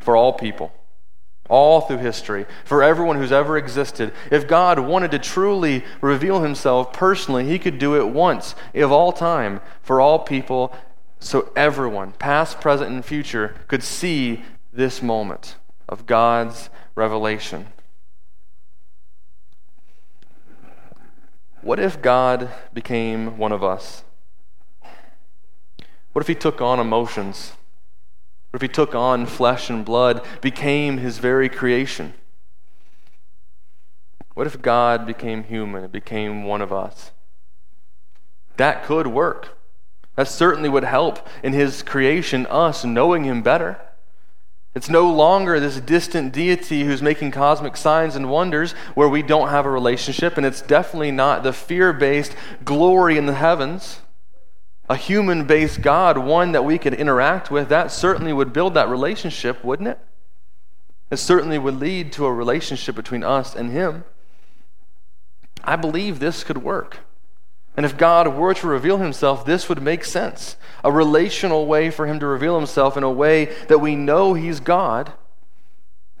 for 0.00 0.16
all 0.16 0.32
people 0.32 0.72
all 1.48 1.80
through 1.82 1.98
history, 1.98 2.46
for 2.64 2.82
everyone 2.82 3.16
who's 3.16 3.32
ever 3.32 3.56
existed. 3.56 4.12
If 4.30 4.48
God 4.48 4.78
wanted 4.78 5.10
to 5.12 5.18
truly 5.18 5.84
reveal 6.00 6.42
himself 6.42 6.92
personally, 6.92 7.46
he 7.46 7.58
could 7.58 7.78
do 7.78 7.96
it 7.96 8.08
once 8.08 8.54
of 8.74 8.92
all 8.92 9.12
time 9.12 9.60
for 9.82 10.00
all 10.00 10.18
people, 10.18 10.74
so 11.18 11.50
everyone, 11.56 12.12
past, 12.12 12.60
present, 12.60 12.90
and 12.90 13.04
future, 13.04 13.54
could 13.68 13.82
see 13.82 14.42
this 14.72 15.02
moment 15.02 15.56
of 15.88 16.06
God's 16.06 16.68
revelation. 16.94 17.66
What 21.62 21.80
if 21.80 22.00
God 22.00 22.50
became 22.72 23.38
one 23.38 23.50
of 23.50 23.64
us? 23.64 24.04
What 26.12 26.20
if 26.22 26.28
he 26.28 26.34
took 26.34 26.60
on 26.60 26.78
emotions? 26.78 27.52
If 28.56 28.62
he 28.62 28.68
took 28.68 28.94
on 28.94 29.26
flesh 29.26 29.68
and 29.68 29.84
blood, 29.84 30.24
became 30.40 30.96
his 30.96 31.18
very 31.18 31.50
creation? 31.50 32.14
What 34.32 34.46
if 34.46 34.62
God 34.62 35.06
became 35.06 35.44
human 35.44 35.84
and 35.84 35.92
became 35.92 36.44
one 36.44 36.62
of 36.62 36.72
us? 36.72 37.10
That 38.56 38.82
could 38.82 39.08
work. 39.08 39.58
That 40.14 40.28
certainly 40.28 40.70
would 40.70 40.84
help 40.84 41.28
in 41.42 41.52
his 41.52 41.82
creation, 41.82 42.46
us 42.46 42.82
knowing 42.82 43.24
him 43.24 43.42
better. 43.42 43.78
It's 44.74 44.88
no 44.88 45.12
longer 45.12 45.60
this 45.60 45.78
distant 45.78 46.32
deity 46.32 46.84
who's 46.84 47.02
making 47.02 47.32
cosmic 47.32 47.76
signs 47.76 48.16
and 48.16 48.30
wonders 48.30 48.72
where 48.94 49.08
we 49.10 49.20
don't 49.20 49.50
have 49.50 49.66
a 49.66 49.70
relationship, 49.70 50.38
and 50.38 50.46
it's 50.46 50.62
definitely 50.62 51.10
not 51.10 51.42
the 51.42 51.52
fear 51.52 51.92
based 51.92 52.34
glory 52.64 53.18
in 53.18 53.26
the 53.26 53.34
heavens 53.34 54.00
a 54.88 54.96
human 54.96 55.46
based 55.46 55.82
God, 55.82 56.18
one 56.18 56.52
that 56.52 56.64
we 56.64 56.78
could 56.78 56.94
interact 56.94 57.50
with, 57.50 57.68
that 57.68 57.90
certainly 57.90 58.32
would 58.32 58.52
build 58.52 58.74
that 58.74 58.88
relationship, 58.88 59.64
wouldn't 59.64 59.88
it? 59.88 59.98
It 61.10 61.16
certainly 61.16 61.58
would 61.58 61.78
lead 61.78 62.12
to 62.12 62.26
a 62.26 62.32
relationship 62.32 62.94
between 62.94 63.24
us 63.24 63.54
and 63.54 63.70
Him. 63.70 64.04
I 65.64 65.76
believe 65.76 66.18
this 66.18 66.44
could 66.44 66.58
work. 66.58 66.98
And 67.76 67.84
if 67.84 67.98
God 67.98 68.28
were 68.28 68.54
to 68.54 68.66
reveal 68.66 68.98
Himself, 68.98 69.44
this 69.44 69.68
would 69.68 69.82
make 69.82 70.04
sense. 70.04 70.56
A 70.82 70.92
relational 70.92 71.66
way 71.66 71.90
for 71.90 72.06
Him 72.06 72.20
to 72.20 72.26
reveal 72.26 72.56
Himself 72.56 72.96
in 72.96 73.02
a 73.02 73.10
way 73.10 73.46
that 73.68 73.78
we 73.78 73.96
know 73.96 74.34
He's 74.34 74.60
God, 74.60 75.12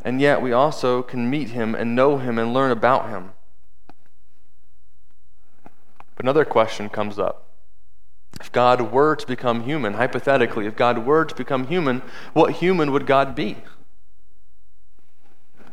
and 0.04 0.20
yet 0.20 0.42
we 0.42 0.52
also 0.52 1.02
can 1.02 1.30
meet 1.30 1.50
Him 1.50 1.74
and 1.74 1.94
know 1.94 2.18
Him 2.18 2.38
and 2.38 2.52
learn 2.52 2.70
about 2.72 3.08
Him. 3.08 3.30
But 6.16 6.24
another 6.24 6.44
question 6.44 6.88
comes 6.88 7.18
up 7.18 7.45
if 8.40 8.52
God 8.52 8.92
were 8.92 9.16
to 9.16 9.26
become 9.26 9.64
human, 9.64 9.94
hypothetically, 9.94 10.66
if 10.66 10.76
God 10.76 11.06
were 11.06 11.24
to 11.24 11.34
become 11.34 11.66
human, 11.66 12.02
what 12.32 12.54
human 12.54 12.92
would 12.92 13.06
God 13.06 13.34
be? 13.34 13.58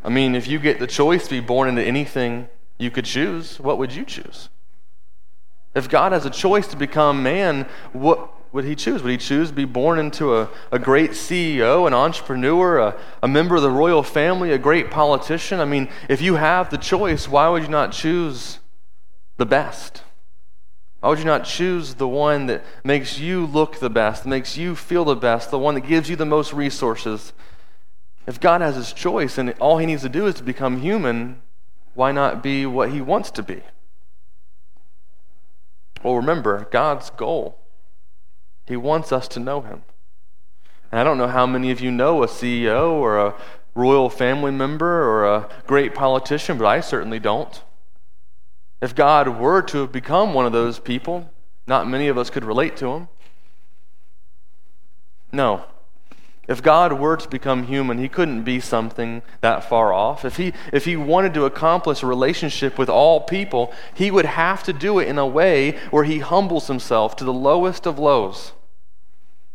I 0.03 0.09
mean, 0.09 0.35
if 0.35 0.47
you 0.47 0.59
get 0.59 0.79
the 0.79 0.87
choice 0.87 1.25
to 1.25 1.29
be 1.29 1.39
born 1.39 1.69
into 1.69 1.83
anything 1.83 2.47
you 2.77 2.91
could 2.91 3.05
choose, 3.05 3.59
what 3.59 3.77
would 3.77 3.93
you 3.93 4.05
choose? 4.05 4.49
If 5.75 5.89
God 5.89 6.11
has 6.11 6.25
a 6.25 6.29
choice 6.29 6.67
to 6.67 6.77
become 6.77 7.23
man, 7.23 7.67
what 7.93 8.29
would 8.53 8.65
he 8.65 8.75
choose? 8.75 9.01
Would 9.01 9.11
he 9.11 9.17
choose 9.17 9.49
to 9.49 9.55
be 9.55 9.65
born 9.65 9.97
into 9.97 10.35
a, 10.35 10.49
a 10.71 10.77
great 10.77 11.11
CEO, 11.11 11.87
an 11.87 11.93
entrepreneur, 11.93 12.77
a, 12.77 12.99
a 13.23 13.27
member 13.27 13.55
of 13.55 13.63
the 13.63 13.71
royal 13.71 14.03
family, 14.03 14.51
a 14.51 14.59
great 14.59 14.91
politician? 14.91 15.59
I 15.59 15.65
mean, 15.65 15.89
if 16.07 16.21
you 16.21 16.35
have 16.35 16.69
the 16.69 16.77
choice, 16.77 17.27
why 17.27 17.49
would 17.49 17.63
you 17.63 17.69
not 17.69 17.91
choose 17.91 18.59
the 19.37 19.45
best? 19.45 20.02
Why 21.03 21.09
would 21.09 21.19
you 21.19 21.25
not 21.25 21.43
choose 21.43 21.95
the 21.95 22.07
one 22.07 22.45
that 22.45 22.63
makes 22.81 23.19
you 23.19 23.45
look 23.45 23.79
the 23.79 23.89
best, 23.89 24.25
makes 24.25 24.55
you 24.55 24.73
feel 24.73 25.03
the 25.03 25.17
best, 25.17 25.51
the 25.51 25.59
one 25.59 25.75
that 25.75 25.81
gives 25.81 26.09
you 26.09 26.15
the 26.15 26.25
most 26.25 26.53
resources? 26.53 27.33
If 28.25 28.39
God 28.39 28.61
has 28.61 28.77
his 28.77 28.93
choice 28.93 29.37
and 29.37 29.53
all 29.59 29.79
he 29.79 29.85
needs 29.85 30.03
to 30.03 30.07
do 30.07 30.27
is 30.27 30.35
to 30.35 30.43
become 30.43 30.79
human, 30.79 31.41
why 31.93 32.13
not 32.13 32.41
be 32.41 32.65
what 32.65 32.93
he 32.93 33.01
wants 33.01 33.31
to 33.31 33.43
be? 33.43 33.63
Well, 36.03 36.15
remember, 36.15 36.69
God's 36.71 37.09
goal, 37.09 37.57
he 38.65 38.77
wants 38.77 39.11
us 39.11 39.27
to 39.27 39.41
know 39.41 39.59
him. 39.59 39.83
And 40.89 41.01
I 41.01 41.03
don't 41.03 41.17
know 41.17 41.27
how 41.27 41.45
many 41.45 41.69
of 41.69 41.81
you 41.81 41.91
know 41.91 42.23
a 42.23 42.27
CEO 42.27 42.91
or 42.91 43.17
a 43.17 43.35
royal 43.75 44.09
family 44.09 44.51
member 44.51 45.03
or 45.03 45.25
a 45.25 45.49
great 45.67 45.93
politician, 45.93 46.57
but 46.57 46.65
I 46.65 46.79
certainly 46.79 47.19
don't. 47.19 47.61
If 48.83 48.95
God 48.95 49.39
were 49.39 49.61
to 49.61 49.77
have 49.77 49.93
become 49.93 50.33
one 50.33 50.45
of 50.45 50.51
those 50.51 50.77
people, 50.77 51.31
not 51.65 51.87
many 51.87 52.09
of 52.09 52.17
us 52.17 52.29
could 52.29 52.43
relate 52.43 52.75
to 52.77 52.89
him. 52.89 53.07
No. 55.31 55.63
If 56.49 56.61
God 56.61 56.91
were 56.91 57.15
to 57.15 57.29
become 57.29 57.67
human, 57.67 57.97
he 57.97 58.09
couldn't 58.09 58.43
be 58.43 58.59
something 58.59 59.21
that 59.39 59.63
far 59.63 59.93
off. 59.93 60.25
If 60.25 60.35
he, 60.35 60.51
if 60.73 60.83
he 60.83 60.97
wanted 60.97 61.33
to 61.35 61.45
accomplish 61.45 62.03
a 62.03 62.07
relationship 62.07 62.77
with 62.77 62.89
all 62.89 63.21
people, 63.21 63.71
he 63.93 64.11
would 64.11 64.25
have 64.25 64.63
to 64.63 64.73
do 64.73 64.99
it 64.99 65.07
in 65.07 65.17
a 65.17 65.25
way 65.25 65.77
where 65.89 66.03
he 66.03 66.19
humbles 66.19 66.67
himself 66.67 67.15
to 67.15 67.23
the 67.23 67.31
lowest 67.31 67.85
of 67.85 67.97
lows. 67.97 68.51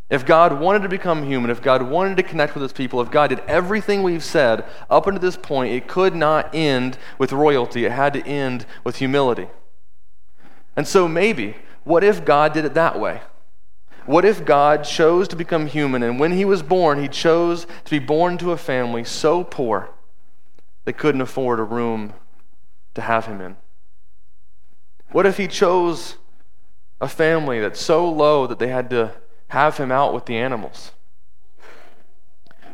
If 0.09 0.25
God 0.25 0.59
wanted 0.59 0.81
to 0.81 0.89
become 0.89 1.23
human, 1.23 1.51
if 1.51 1.61
God 1.61 1.83
wanted 1.83 2.17
to 2.17 2.23
connect 2.23 2.55
with 2.55 2.63
his 2.63 2.73
people, 2.73 2.99
if 2.99 3.11
God 3.11 3.27
did 3.27 3.41
everything 3.41 4.01
we've 4.01 4.23
said 4.23 4.65
up 4.89 5.05
until 5.05 5.21
this 5.21 5.37
point, 5.37 5.73
it 5.73 5.87
could 5.87 6.15
not 6.15 6.53
end 6.53 6.97
with 7.19 7.31
royalty. 7.31 7.85
It 7.85 7.91
had 7.91 8.13
to 8.13 8.25
end 8.25 8.65
with 8.83 8.97
humility. 8.97 9.47
And 10.75 10.87
so 10.87 11.07
maybe, 11.07 11.57
what 11.83 12.03
if 12.03 12.25
God 12.25 12.53
did 12.53 12.65
it 12.65 12.73
that 12.73 12.99
way? 12.99 13.21
What 14.07 14.25
if 14.25 14.43
God 14.43 14.83
chose 14.83 15.27
to 15.27 15.35
become 15.35 15.67
human 15.67 16.01
and 16.01 16.19
when 16.19 16.31
he 16.31 16.43
was 16.43 16.63
born, 16.63 16.99
he 16.99 17.07
chose 17.07 17.67
to 17.85 17.91
be 17.91 17.99
born 17.99 18.39
to 18.39 18.51
a 18.51 18.57
family 18.57 19.03
so 19.03 19.43
poor 19.43 19.91
they 20.85 20.93
couldn't 20.93 21.21
afford 21.21 21.59
a 21.59 21.63
room 21.63 22.13
to 22.95 23.01
have 23.01 23.27
him 23.27 23.39
in? 23.41 23.57
What 25.11 25.27
if 25.27 25.37
he 25.37 25.47
chose 25.47 26.15
a 26.99 27.07
family 27.07 27.59
that's 27.59 27.79
so 27.79 28.09
low 28.09 28.47
that 28.47 28.57
they 28.57 28.69
had 28.69 28.89
to 28.89 29.13
have 29.49 29.77
him 29.77 29.91
out 29.91 30.13
with 30.13 30.25
the 30.25 30.37
animals? 30.37 30.91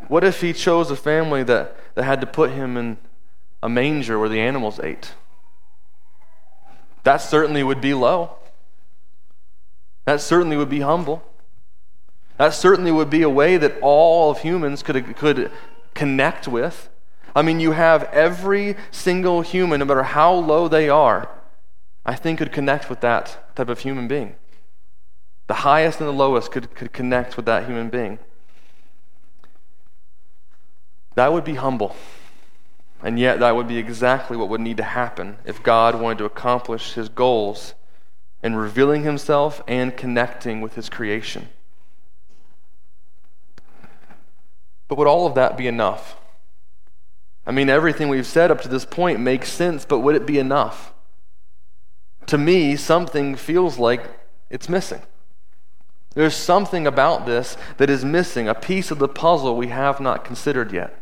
What 0.08 0.24
if 0.24 0.42
he 0.42 0.54
chose 0.54 0.92
a 0.92 0.96
family 0.96 1.44
that, 1.44 1.76
that 1.96 2.04
had 2.04 2.22
to 2.22 2.28
put 2.28 2.52
him 2.52 2.78
in 2.78 2.98
a 3.64 3.70
manger 3.70 4.20
where 4.20 4.30
the 4.30 4.40
animals 4.40 4.80
ate? 4.80 5.14
That 7.04 7.18
certainly 7.18 7.64
would 7.64 7.82
be 7.82 7.94
low. 7.94 8.38
That 10.06 10.22
certainly 10.22 10.58
would 10.58 10.70
be 10.70 10.82
humble. 10.82 11.24
That 12.38 12.54
certainly 12.54 12.92
would 12.92 13.10
be 13.10 13.22
a 13.22 13.30
way 13.30 13.58
that 13.58 13.80
all 13.82 14.32
of 14.32 14.40
humans 14.40 14.84
could, 14.84 15.16
could 15.16 15.52
connect 15.94 16.48
with. 16.48 16.90
I 17.36 17.42
mean, 17.42 17.60
you 17.60 17.72
have 17.72 18.04
every 18.06 18.76
single 18.92 19.42
human, 19.42 19.80
no 19.80 19.86
matter 19.86 20.04
how 20.04 20.34
low 20.34 20.68
they 20.68 20.90
are, 20.90 21.30
I 22.06 22.16
think 22.16 22.40
could 22.40 22.52
connect 22.52 22.90
with 22.90 23.02
that 23.02 23.56
type 23.56 23.70
of 23.70 23.80
human 23.80 24.08
being. 24.08 24.36
The 25.48 25.54
highest 25.54 26.00
and 26.00 26.08
the 26.08 26.14
lowest 26.14 26.52
could, 26.52 26.74
could 26.76 26.92
connect 26.92 27.38
with 27.38 27.46
that 27.46 27.66
human 27.66 27.90
being. 27.90 28.20
That 31.16 31.32
would 31.32 31.44
be 31.44 31.56
humble. 31.56 31.96
And 33.04 33.20
yet, 33.20 33.40
that 33.40 33.56
would 33.56 33.68
be 33.68 33.78
exactly 33.78 34.36
what 34.36 34.50
would 34.50 34.62
need 34.62 34.78
to 34.78 34.84
happen 34.84 35.38
if 35.46 35.62
God 35.62 36.00
wanted 36.00 36.18
to 36.20 36.26
accomplish 36.26 36.94
his 36.94 37.10
goals 37.10 37.76
in 38.42 38.56
revealing 38.56 39.04
himself 39.04 39.62
and 39.68 39.96
connecting 39.96 40.62
with 40.62 40.76
his 40.76 40.90
creation. 40.90 41.50
But 44.88 44.98
would 44.98 45.08
all 45.08 45.28
of 45.28 45.36
that 45.36 45.58
be 45.58 45.68
enough? 45.68 46.16
I 47.46 47.52
mean, 47.52 47.70
everything 47.70 48.10
we've 48.10 48.26
said 48.26 48.50
up 48.50 48.62
to 48.62 48.68
this 48.68 48.86
point 48.86 49.20
makes 49.20 49.52
sense, 49.52 49.86
but 49.86 50.00
would 50.00 50.16
it 50.16 50.26
be 50.26 50.40
enough? 50.40 50.94
To 52.28 52.38
me, 52.38 52.76
something 52.76 53.36
feels 53.36 53.78
like 53.78 54.02
it's 54.50 54.68
missing. 54.68 55.02
There's 56.16 56.36
something 56.36 56.88
about 56.88 57.26
this 57.26 57.58
that 57.78 57.90
is 57.90 58.04
missing, 58.04 58.48
a 58.48 58.56
piece 58.56 58.90
of 58.90 59.00
the 59.00 59.08
puzzle 59.08 59.56
we 59.56 59.68
have 59.68 60.00
not 60.00 60.26
considered 60.26 60.72
yet. 60.72 60.98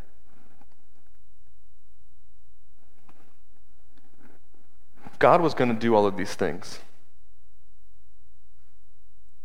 God 5.20 5.39
was 5.39 5.53
going 5.53 5.74
to 5.74 5.79
do 5.79 5.96
all 5.96 6.05
of 6.05 6.17
these 6.17 6.34
things. 6.34 6.79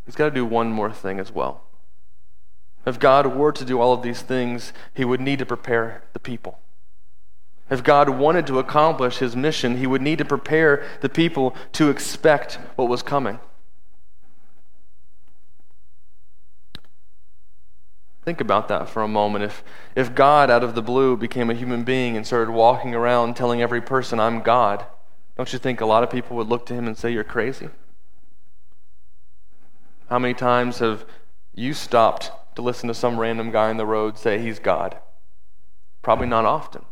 He's 0.06 0.16
got 0.16 0.24
to 0.24 0.34
do 0.34 0.46
one 0.46 0.70
more 0.72 0.90
thing 0.90 1.20
as 1.20 1.30
well. 1.30 1.62
If 2.86 2.98
God 2.98 3.36
were 3.36 3.52
to 3.52 3.64
do 3.64 3.78
all 3.78 3.92
of 3.92 4.02
these 4.02 4.22
things, 4.22 4.72
he 4.94 5.04
would 5.04 5.20
need 5.20 5.38
to 5.38 5.46
prepare 5.46 6.02
the 6.14 6.18
people. 6.18 6.58
If 7.70 7.84
God 7.84 8.08
wanted 8.08 8.46
to 8.46 8.58
accomplish 8.58 9.18
his 9.18 9.36
mission, 9.36 9.76
he 9.76 9.86
would 9.86 10.00
need 10.00 10.16
to 10.18 10.24
prepare 10.24 10.82
the 11.02 11.10
people 11.10 11.54
to 11.72 11.90
expect 11.90 12.54
what 12.76 12.88
was 12.88 13.02
coming. 13.02 13.38
Think 18.28 18.42
about 18.42 18.68
that 18.68 18.90
for 18.90 19.02
a 19.02 19.08
moment. 19.08 19.42
If, 19.42 19.64
if 19.96 20.14
God, 20.14 20.50
out 20.50 20.62
of 20.62 20.74
the 20.74 20.82
blue, 20.82 21.16
became 21.16 21.48
a 21.48 21.54
human 21.54 21.82
being 21.82 22.14
and 22.14 22.26
started 22.26 22.52
walking 22.52 22.94
around 22.94 23.36
telling 23.36 23.62
every 23.62 23.80
person, 23.80 24.20
I'm 24.20 24.42
God, 24.42 24.84
don't 25.38 25.50
you 25.50 25.58
think 25.58 25.80
a 25.80 25.86
lot 25.86 26.02
of 26.02 26.10
people 26.10 26.36
would 26.36 26.46
look 26.46 26.66
to 26.66 26.74
him 26.74 26.86
and 26.86 26.94
say, 26.94 27.10
You're 27.10 27.24
crazy? 27.24 27.70
How 30.10 30.18
many 30.18 30.34
times 30.34 30.80
have 30.80 31.06
you 31.54 31.72
stopped 31.72 32.30
to 32.54 32.60
listen 32.60 32.86
to 32.88 32.92
some 32.92 33.18
random 33.18 33.50
guy 33.50 33.70
on 33.70 33.78
the 33.78 33.86
road 33.86 34.18
say 34.18 34.38
he's 34.38 34.58
God? 34.58 34.98
Probably 36.02 36.26
not 36.26 36.44
often. 36.44 36.84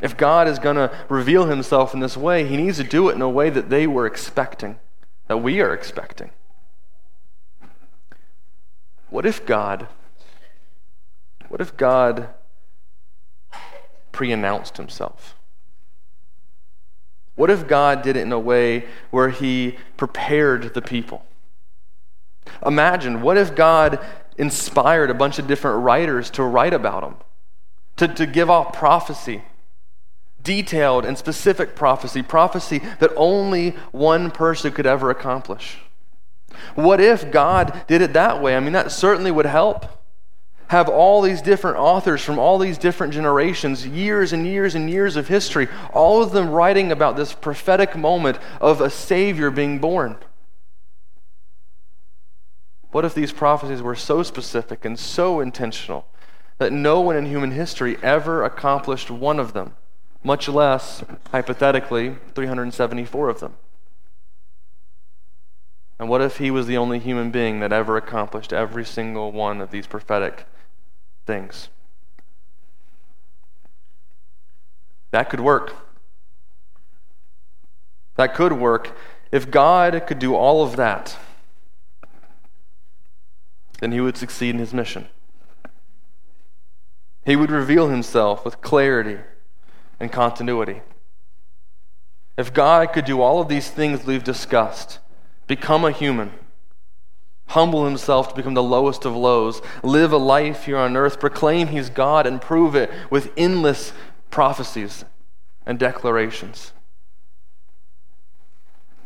If 0.00 0.16
God 0.16 0.48
is 0.48 0.58
going 0.58 0.76
to 0.76 0.96
reveal 1.10 1.44
himself 1.44 1.92
in 1.92 2.00
this 2.00 2.16
way, 2.16 2.48
he 2.48 2.56
needs 2.56 2.78
to 2.78 2.84
do 2.84 3.10
it 3.10 3.16
in 3.16 3.20
a 3.20 3.28
way 3.28 3.50
that 3.50 3.68
they 3.68 3.86
were 3.86 4.06
expecting, 4.06 4.78
that 5.26 5.42
we 5.42 5.60
are 5.60 5.74
expecting. 5.74 6.30
What 9.10 9.26
if 9.26 9.44
God 9.44 9.88
what 11.56 11.62
if 11.62 11.74
God 11.78 12.28
pre 14.12 14.30
announced 14.30 14.76
himself? 14.76 15.34
What 17.34 17.48
if 17.48 17.66
God 17.66 18.02
did 18.02 18.14
it 18.14 18.20
in 18.20 18.32
a 18.32 18.38
way 18.38 18.84
where 19.10 19.30
he 19.30 19.78
prepared 19.96 20.74
the 20.74 20.82
people? 20.82 21.24
Imagine, 22.66 23.22
what 23.22 23.38
if 23.38 23.54
God 23.54 24.04
inspired 24.36 25.08
a 25.08 25.14
bunch 25.14 25.38
of 25.38 25.46
different 25.46 25.82
writers 25.82 26.28
to 26.32 26.42
write 26.42 26.74
about 26.74 27.02
him, 27.02 27.14
to, 27.96 28.06
to 28.06 28.26
give 28.26 28.50
off 28.50 28.74
prophecy, 28.74 29.40
detailed 30.42 31.06
and 31.06 31.16
specific 31.16 31.74
prophecy, 31.74 32.20
prophecy 32.20 32.82
that 33.00 33.12
only 33.16 33.70
one 33.92 34.30
person 34.30 34.72
could 34.72 34.84
ever 34.84 35.08
accomplish? 35.08 35.78
What 36.74 37.00
if 37.00 37.30
God 37.32 37.86
did 37.86 38.02
it 38.02 38.12
that 38.12 38.42
way? 38.42 38.54
I 38.54 38.60
mean, 38.60 38.74
that 38.74 38.92
certainly 38.92 39.30
would 39.30 39.46
help 39.46 39.95
have 40.68 40.88
all 40.88 41.22
these 41.22 41.40
different 41.40 41.76
authors 41.76 42.22
from 42.22 42.38
all 42.38 42.58
these 42.58 42.78
different 42.78 43.12
generations, 43.12 43.86
years 43.86 44.32
and 44.32 44.46
years 44.46 44.74
and 44.74 44.90
years 44.90 45.16
of 45.16 45.28
history, 45.28 45.68
all 45.92 46.22
of 46.22 46.32
them 46.32 46.50
writing 46.50 46.90
about 46.90 47.16
this 47.16 47.32
prophetic 47.32 47.96
moment 47.96 48.38
of 48.60 48.80
a 48.80 48.90
Savior 48.90 49.50
being 49.50 49.78
born. 49.78 50.16
What 52.90 53.04
if 53.04 53.14
these 53.14 53.32
prophecies 53.32 53.82
were 53.82 53.94
so 53.94 54.22
specific 54.22 54.84
and 54.84 54.98
so 54.98 55.40
intentional 55.40 56.06
that 56.58 56.72
no 56.72 57.00
one 57.00 57.16
in 57.16 57.26
human 57.26 57.50
history 57.50 57.98
ever 58.02 58.42
accomplished 58.42 59.10
one 59.10 59.38
of 59.38 59.52
them, 59.52 59.76
much 60.24 60.48
less, 60.48 61.04
hypothetically, 61.30 62.16
374 62.34 63.28
of 63.28 63.40
them? 63.40 63.54
And 65.98 66.08
what 66.08 66.20
if 66.20 66.38
he 66.38 66.50
was 66.50 66.66
the 66.66 66.76
only 66.76 66.98
human 66.98 67.30
being 67.30 67.60
that 67.60 67.72
ever 67.72 67.96
accomplished 67.96 68.52
every 68.52 68.84
single 68.84 69.32
one 69.32 69.60
of 69.60 69.70
these 69.70 69.86
prophetic 69.86 70.46
things. 71.26 71.68
That 75.10 75.28
could 75.28 75.40
work. 75.40 75.74
That 78.16 78.34
could 78.34 78.52
work. 78.52 78.96
If 79.30 79.50
God 79.50 80.02
could 80.06 80.18
do 80.18 80.34
all 80.34 80.64
of 80.64 80.76
that, 80.76 81.16
then 83.80 83.92
he 83.92 84.00
would 84.00 84.16
succeed 84.16 84.50
in 84.50 84.58
his 84.58 84.72
mission. 84.72 85.08
He 87.24 87.36
would 87.36 87.50
reveal 87.50 87.88
himself 87.88 88.44
with 88.44 88.60
clarity 88.60 89.18
and 89.98 90.12
continuity. 90.12 90.80
If 92.36 92.52
God 92.52 92.92
could 92.92 93.04
do 93.04 93.20
all 93.20 93.40
of 93.40 93.48
these 93.48 93.68
things 93.68 94.04
we've 94.04 94.24
discussed, 94.24 94.98
become 95.46 95.84
a 95.84 95.90
human, 95.90 96.32
humble 97.56 97.86
himself 97.86 98.28
to 98.28 98.34
become 98.34 98.52
the 98.52 98.62
lowest 98.62 99.06
of 99.06 99.16
lows, 99.16 99.62
live 99.82 100.12
a 100.12 100.18
life 100.18 100.66
here 100.66 100.76
on 100.76 100.94
earth, 100.94 101.18
proclaim 101.18 101.68
he's 101.68 101.88
God, 101.88 102.26
and 102.26 102.38
prove 102.38 102.74
it 102.74 102.90
with 103.08 103.32
endless 103.34 103.94
prophecies 104.30 105.06
and 105.64 105.78
declarations. 105.78 106.74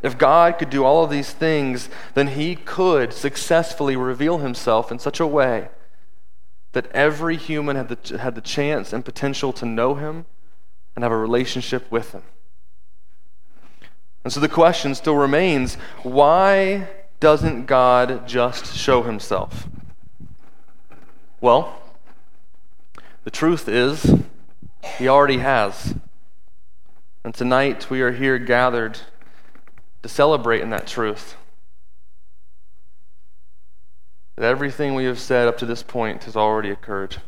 If 0.02 0.18
God 0.18 0.58
could 0.58 0.68
do 0.68 0.84
all 0.84 1.04
of 1.04 1.10
these 1.10 1.32
things, 1.32 1.88
then 2.14 2.26
he 2.26 2.56
could 2.56 3.12
successfully 3.12 3.94
reveal 3.94 4.38
himself 4.38 4.90
in 4.90 4.98
such 4.98 5.20
a 5.20 5.26
way 5.28 5.68
that 6.72 6.90
every 6.90 7.36
human 7.36 7.76
had 7.76 7.88
the, 7.88 8.18
had 8.18 8.34
the 8.34 8.40
chance 8.40 8.92
and 8.92 9.04
potential 9.04 9.52
to 9.52 9.64
know 9.64 9.94
him 9.94 10.26
and 10.96 11.04
have 11.04 11.12
a 11.12 11.16
relationship 11.16 11.88
with 11.88 12.10
him. 12.10 12.24
And 14.24 14.32
so 14.32 14.40
the 14.40 14.48
question 14.48 14.96
still 14.96 15.14
remains 15.14 15.76
why 16.02 16.88
doesn't 17.20 17.66
God 17.66 18.26
just 18.26 18.74
show 18.74 19.02
himself? 19.02 19.68
Well, 21.40 21.80
the 23.24 23.30
truth 23.30 23.68
is, 23.68 24.14
he 24.98 25.06
already 25.06 25.38
has. 25.38 25.94
And 27.22 27.35
tonight 27.35 27.90
we 27.90 28.00
are 28.00 28.12
here 28.12 28.38
gathered 28.38 28.98
to 30.02 30.09
celebrate 30.09 30.62
in 30.62 30.70
that 30.70 30.87
truth. 30.87 31.37
That 34.37 34.46
everything 34.46 34.94
we 34.94 35.04
have 35.04 35.18
said 35.18 35.46
up 35.46 35.59
to 35.59 35.66
this 35.66 35.83
point 35.83 36.24
has 36.24 36.35
already 36.35 36.70
occurred. 36.70 37.18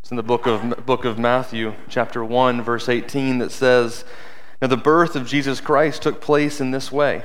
It's 0.00 0.10
in 0.10 0.16
the 0.16 0.24
book 0.24 0.46
of, 0.46 0.84
book 0.84 1.04
of 1.04 1.18
Matthew, 1.18 1.74
chapter 1.88 2.24
1, 2.24 2.62
verse 2.62 2.88
18, 2.88 3.38
that 3.38 3.52
says, 3.52 4.04
Now 4.60 4.66
the 4.66 4.76
birth 4.76 5.14
of 5.14 5.26
Jesus 5.26 5.60
Christ 5.60 6.02
took 6.02 6.20
place 6.20 6.60
in 6.60 6.72
this 6.72 6.90
way. 6.90 7.24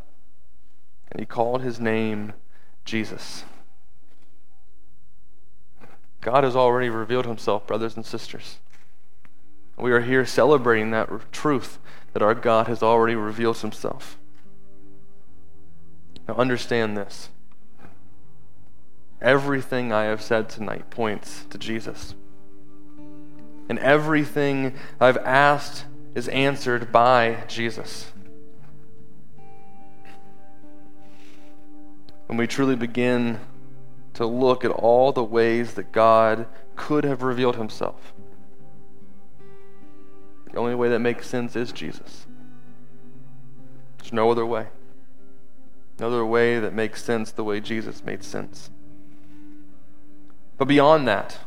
and 1.11 1.19
he 1.19 1.25
called 1.25 1.61
his 1.61 1.79
name 1.79 2.33
Jesus. 2.85 3.43
God 6.21 6.43
has 6.43 6.55
already 6.55 6.89
revealed 6.89 7.25
himself, 7.25 7.67
brothers 7.67 7.95
and 7.95 8.05
sisters. 8.05 8.59
We 9.77 9.91
are 9.91 10.01
here 10.01 10.25
celebrating 10.25 10.91
that 10.91 11.09
truth 11.31 11.79
that 12.13 12.21
our 12.21 12.35
God 12.35 12.67
has 12.67 12.83
already 12.83 13.15
revealed 13.15 13.57
himself. 13.57 14.17
Now, 16.27 16.35
understand 16.35 16.95
this. 16.95 17.29
Everything 19.21 19.91
I 19.91 20.03
have 20.03 20.21
said 20.21 20.49
tonight 20.49 20.89
points 20.89 21.45
to 21.49 21.57
Jesus. 21.57 22.15
And 23.69 23.79
everything 23.79 24.75
I've 24.99 25.17
asked 25.17 25.85
is 26.13 26.27
answered 26.27 26.91
by 26.91 27.43
Jesus. 27.47 28.11
When 32.31 32.37
we 32.37 32.47
truly 32.47 32.77
begin 32.77 33.37
to 34.13 34.25
look 34.25 34.63
at 34.63 34.71
all 34.71 35.11
the 35.11 35.21
ways 35.21 35.73
that 35.73 35.91
God 35.91 36.47
could 36.77 37.03
have 37.03 37.23
revealed 37.23 37.57
himself. 37.57 38.13
The 40.49 40.57
only 40.57 40.73
way 40.73 40.87
that 40.87 40.99
makes 40.99 41.27
sense 41.27 41.57
is 41.57 41.73
Jesus. 41.73 42.25
There's 43.97 44.13
no 44.13 44.31
other 44.31 44.45
way. 44.45 44.67
No 45.99 46.07
other 46.07 46.25
way 46.25 46.57
that 46.57 46.73
makes 46.73 47.03
sense 47.03 47.33
the 47.33 47.43
way 47.43 47.59
Jesus 47.59 48.01
made 48.05 48.23
sense. 48.23 48.69
But 50.57 50.69
beyond 50.69 51.05
that, 51.09 51.37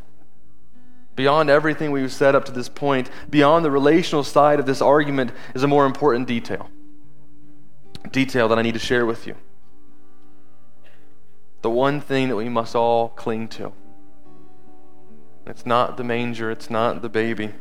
beyond 1.17 1.49
everything 1.49 1.93
we've 1.93 2.13
said 2.13 2.35
up 2.35 2.45
to 2.45 2.53
this 2.53 2.69
point, 2.69 3.09
beyond 3.31 3.65
the 3.65 3.71
relational 3.71 4.23
side 4.23 4.61
of 4.61 4.67
this 4.67 4.83
argument, 4.83 5.33
is 5.55 5.63
a 5.63 5.67
more 5.67 5.87
important 5.87 6.29
detail. 6.29 6.69
A 8.05 8.09
detail 8.09 8.49
that 8.49 8.59
I 8.59 8.63
need 8.63 8.75
to 8.75 8.79
share 8.79 9.07
with 9.07 9.27
you. 9.27 9.35
The 11.65 11.71
one 11.71 12.03
thing 12.03 12.29
that 12.29 12.37
we 12.37 12.51
must 12.51 12.77
all 12.77 13.09
cling 13.09 13.49
to. 13.49 13.73
It's 15.47 15.65
not 15.65 15.97
the 15.97 16.05
manger, 16.05 16.51
it's 16.51 16.69
not 16.69 17.01
the 17.01 17.09
baby. 17.09 17.55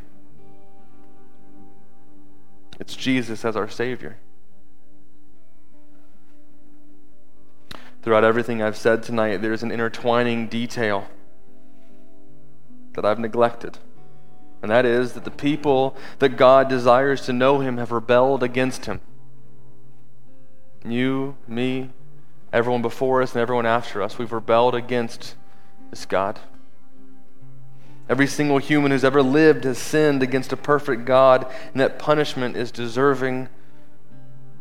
It's 2.78 2.94
Jesus 2.96 3.46
as 3.46 3.56
our 3.56 3.66
Savior. 3.66 4.18
Throughout 8.02 8.24
everything 8.24 8.60
I've 8.60 8.76
said 8.76 9.02
tonight, 9.02 9.38
there's 9.38 9.62
an 9.62 9.70
intertwining 9.70 10.48
detail 10.48 11.08
that 12.92 13.06
I've 13.06 13.18
neglected. 13.18 13.78
And 14.60 14.70
that 14.70 14.84
is 14.84 15.14
that 15.14 15.24
the 15.24 15.30
people 15.30 15.96
that 16.18 16.36
God 16.36 16.68
desires 16.68 17.22
to 17.22 17.32
know 17.32 17.60
Him 17.60 17.78
have 17.78 17.90
rebelled 17.90 18.42
against 18.42 18.84
Him. 18.84 19.00
You, 20.84 21.38
me, 21.48 21.88
everyone 22.54 22.82
before 22.82 23.20
us, 23.20 23.32
and 23.32 23.42
everyone 23.42 23.66
after 23.66 24.00
us, 24.00 24.16
we've 24.16 24.32
rebelled 24.32 24.76
against 24.76 25.34
this 25.90 26.06
God. 26.06 26.38
Every 28.08 28.28
single 28.28 28.58
human 28.58 28.92
who's 28.92 29.04
ever 29.04 29.22
lived 29.22 29.64
has 29.64 29.76
sinned 29.76 30.22
against 30.22 30.52
a 30.52 30.56
perfect 30.56 31.04
God, 31.04 31.50
and 31.72 31.80
that 31.80 31.98
punishment 31.98 32.56
is 32.56 32.70
deserving 32.70 33.48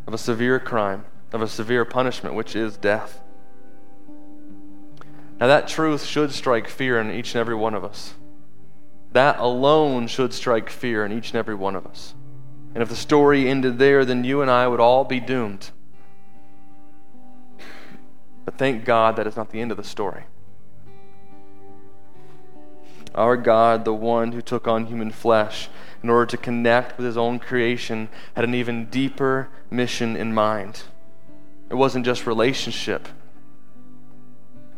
of 0.08 0.14
a 0.14 0.18
severe 0.18 0.60
crime, 0.60 1.06
of 1.32 1.42
a 1.42 1.48
severe 1.48 1.86
punishment, 1.86 2.36
which 2.36 2.56
is 2.56 2.78
death. 2.78 3.22
Now, 5.40 5.48
that 5.48 5.68
truth 5.68 6.04
should 6.04 6.32
strike 6.32 6.68
fear 6.68 7.00
in 7.00 7.12
each 7.12 7.36
and 7.36 7.42
every 7.42 7.56
one 7.56 7.76
of 7.76 7.84
us. 7.84 8.16
That 9.12 9.38
alone 9.40 10.08
should 10.08 10.34
strike 10.34 10.70
fear 10.70 11.06
in 11.06 11.12
each 11.12 11.30
and 11.30 11.36
every 11.36 11.56
one 11.56 11.76
of 11.76 11.86
us. 11.86 12.16
And 12.74 12.82
if 12.82 12.90
the 12.90 12.96
story 12.96 13.48
ended 13.48 13.78
there, 13.78 14.04
then 14.04 14.24
you 14.24 14.42
and 14.42 14.50
I 14.50 14.68
would 14.68 14.80
all 14.80 15.04
be 15.04 15.20
doomed. 15.20 15.70
But 18.46 18.58
thank 18.58 18.86
God 18.86 19.16
that 19.16 19.28
is 19.28 19.36
not 19.36 19.52
the 19.52 19.62
end 19.62 19.72
of 19.72 19.78
the 19.78 19.84
story. 19.84 20.24
Our 23.16 23.38
God, 23.38 23.86
the 23.86 23.94
one 23.94 24.32
who 24.32 24.42
took 24.42 24.68
on 24.68 24.88
human 24.88 25.12
flesh 25.12 25.70
in 26.02 26.10
order 26.10 26.26
to 26.26 26.38
connect 26.38 26.98
with 26.98 27.06
his 27.06 27.18
own 27.18 27.40
creation, 27.40 28.10
had 28.36 28.44
an 28.44 28.56
even 28.56 28.86
deeper 28.86 29.50
mission 29.70 30.16
in 30.16 30.34
mind. 30.34 30.84
It 31.70 31.76
wasn't 31.76 32.06
just 32.06 32.26
relationship. 32.26 33.08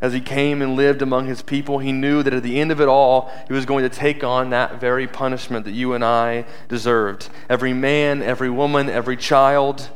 As 0.02 0.14
he 0.14 0.20
came 0.20 0.62
and 0.62 0.76
lived 0.76 1.02
among 1.02 1.26
his 1.26 1.42
people, 1.42 1.80
he 1.80 1.92
knew 1.92 2.22
that 2.22 2.34
at 2.34 2.44
the 2.44 2.60
end 2.60 2.72
of 2.72 2.82
it 2.82 2.88
all, 2.88 3.32
he 3.48 3.54
was 3.54 3.66
going 3.66 3.84
to 3.84 3.90
take 3.90 4.24
on 4.24 4.50
that 4.50 4.80
very 4.80 5.08
punishment 5.08 5.66
that 5.66 5.72
you 5.72 5.94
and 5.94 6.04
I 6.04 6.46
deserved. 6.68 7.30
Every 7.50 7.74
man, 7.74 8.22
every 8.22 8.50
woman, 8.50 8.90
every 8.90 9.18
child 9.18 9.90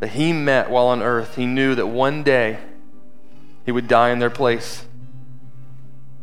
that 0.00 0.10
he 0.10 0.32
met 0.32 0.70
while 0.70 0.88
on 0.88 1.00
earth, 1.00 1.36
he 1.36 1.46
knew 1.46 1.74
that 1.76 1.86
one 1.86 2.24
day 2.24 2.58
he 3.68 3.72
would 3.72 3.86
die 3.86 4.08
in 4.08 4.18
their 4.18 4.30
place. 4.30 4.86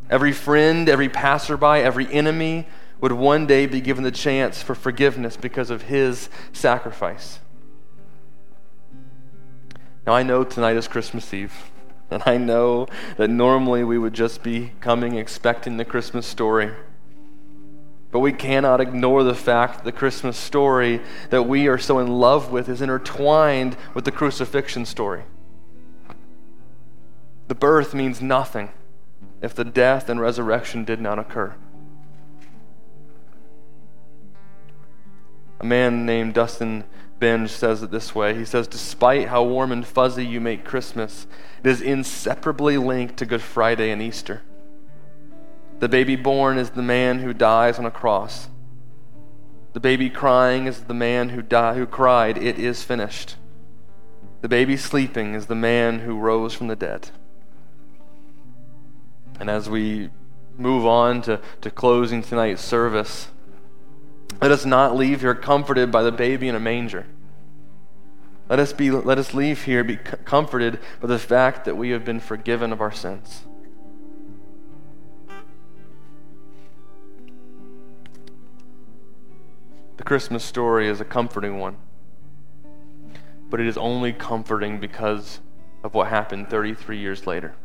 Every 0.10 0.32
friend, 0.32 0.90
every 0.90 1.10
passerby, 1.10 1.84
every 1.84 2.12
enemy 2.12 2.66
would 3.00 3.12
one 3.12 3.46
day 3.46 3.68
be 3.68 3.82
given 3.82 4.04
the 4.04 4.10
chance 4.10 4.64
for 4.64 4.74
forgiveness 4.74 5.38
because 5.38 5.70
of 5.70 5.84
his 5.84 6.28
sacrifice. 6.54 7.38
Now, 10.08 10.14
I 10.14 10.24
know 10.24 10.44
tonight 10.44 10.76
is 10.76 10.88
Christmas 10.88 11.32
Eve, 11.36 11.54
and 12.10 12.24
I 12.26 12.38
know 12.38 12.88
that 13.18 13.30
normally 13.30 13.84
we 13.84 14.00
would 14.00 14.16
just 14.16 14.42
be 14.42 14.72
coming 14.80 15.14
expecting 15.14 15.78
the 15.78 15.86
Christmas 15.86 16.26
story. 16.26 16.72
But 18.10 18.22
we 18.22 18.34
cannot 18.34 18.82
ignore 18.82 19.24
the 19.24 19.36
fact 19.36 19.84
the 19.84 19.92
Christmas 19.92 20.36
story 20.36 21.00
that 21.30 21.44
we 21.44 21.68
are 21.68 21.78
so 21.78 22.00
in 22.00 22.08
love 22.08 22.52
with 22.52 22.68
is 22.68 22.82
intertwined 22.82 23.78
with 23.94 24.04
the 24.04 24.12
crucifixion 24.12 24.88
story. 24.88 25.26
The 27.48 27.56
birth 27.56 27.94
means 27.94 28.22
nothing 28.22 28.72
if 29.42 29.54
the 29.54 29.64
death 29.64 30.10
and 30.10 30.20
resurrection 30.20 30.84
did 30.84 31.00
not 31.00 31.20
occur. 31.20 31.56
A 35.60 35.66
man 35.66 36.06
named 36.06 36.34
Dustin 36.34 36.84
Benge 37.20 37.50
says 37.50 37.82
it 37.82 37.92
this 37.92 38.14
way. 38.14 38.36
He 38.36 38.46
says, 38.46 38.68
Despite 38.68 39.30
how 39.30 39.44
warm 39.44 39.72
and 39.72 39.86
fuzzy 39.86 40.26
you 40.26 40.42
make 40.42 40.66
Christmas, 40.66 41.28
it 41.64 41.70
is 41.70 41.82
inseparably 41.82 42.78
linked 42.78 43.18
to 43.18 43.26
Good 43.26 43.42
Friday 43.42 43.92
and 43.92 44.02
Easter. 44.02 44.42
The 45.80 45.90
baby 45.90 46.16
born 46.16 46.58
is 46.58 46.72
the 46.72 46.82
man 46.82 47.20
who 47.20 47.34
dies 47.34 47.80
on 47.80 47.86
a 47.86 47.92
cross. 47.92 48.50
The 49.74 49.80
baby 49.80 50.10
crying 50.10 50.68
is 50.68 50.82
the 50.82 50.94
man 50.94 51.30
who, 51.30 51.42
die, 51.42 51.76
who 51.76 51.86
cried, 51.86 52.38
It 52.38 52.58
is 52.58 52.84
finished. 52.84 53.36
The 54.42 54.50
baby 54.50 54.78
sleeping 54.78 55.34
is 55.34 55.48
the 55.48 55.56
man 55.56 56.00
who 56.00 56.18
rose 56.18 56.54
from 56.54 56.68
the 56.68 56.76
dead. 56.76 57.10
And 59.40 59.50
as 59.50 59.70
we 59.70 60.10
move 60.58 60.86
on 60.86 61.22
to, 61.24 61.42
to 61.62 61.70
closing 61.70 62.22
tonight's 62.22 62.62
service, 62.62 63.30
let 64.42 64.52
us 64.52 64.66
not 64.66 64.96
leave 64.96 65.22
here 65.22 65.36
comforted 65.36 65.92
by 65.92 66.04
the 66.04 66.12
baby 66.12 66.48
in 66.48 66.56
a 66.56 66.60
manger. 66.60 67.06
Let 68.48 68.60
us, 68.60 68.74
be, 68.74 68.92
let 68.92 69.18
us 69.18 69.34
leave 69.34 69.64
here 69.64 69.84
be 69.84 69.98
comforted 69.98 70.80
by 71.02 71.08
the 71.08 71.18
fact 71.18 71.66
that 71.66 71.76
we 71.76 71.90
have 71.90 72.06
been 72.06 72.20
forgiven 72.20 72.72
of 72.72 72.80
our 72.80 72.92
sins. 72.92 73.44
The 79.98 80.04
Christmas 80.04 80.44
story 80.44 80.88
is 80.88 81.02
a 81.02 81.06
comforting 81.06 81.58
one, 81.58 81.78
but 83.50 83.60
it 83.60 83.66
is 83.66 83.78
only 83.78 84.14
comforting 84.14 84.80
because 84.80 85.40
of 85.84 85.96
what 85.96 86.10
happened 86.10 86.50
33 86.50 87.00
years 87.00 87.26
later. 87.26 87.56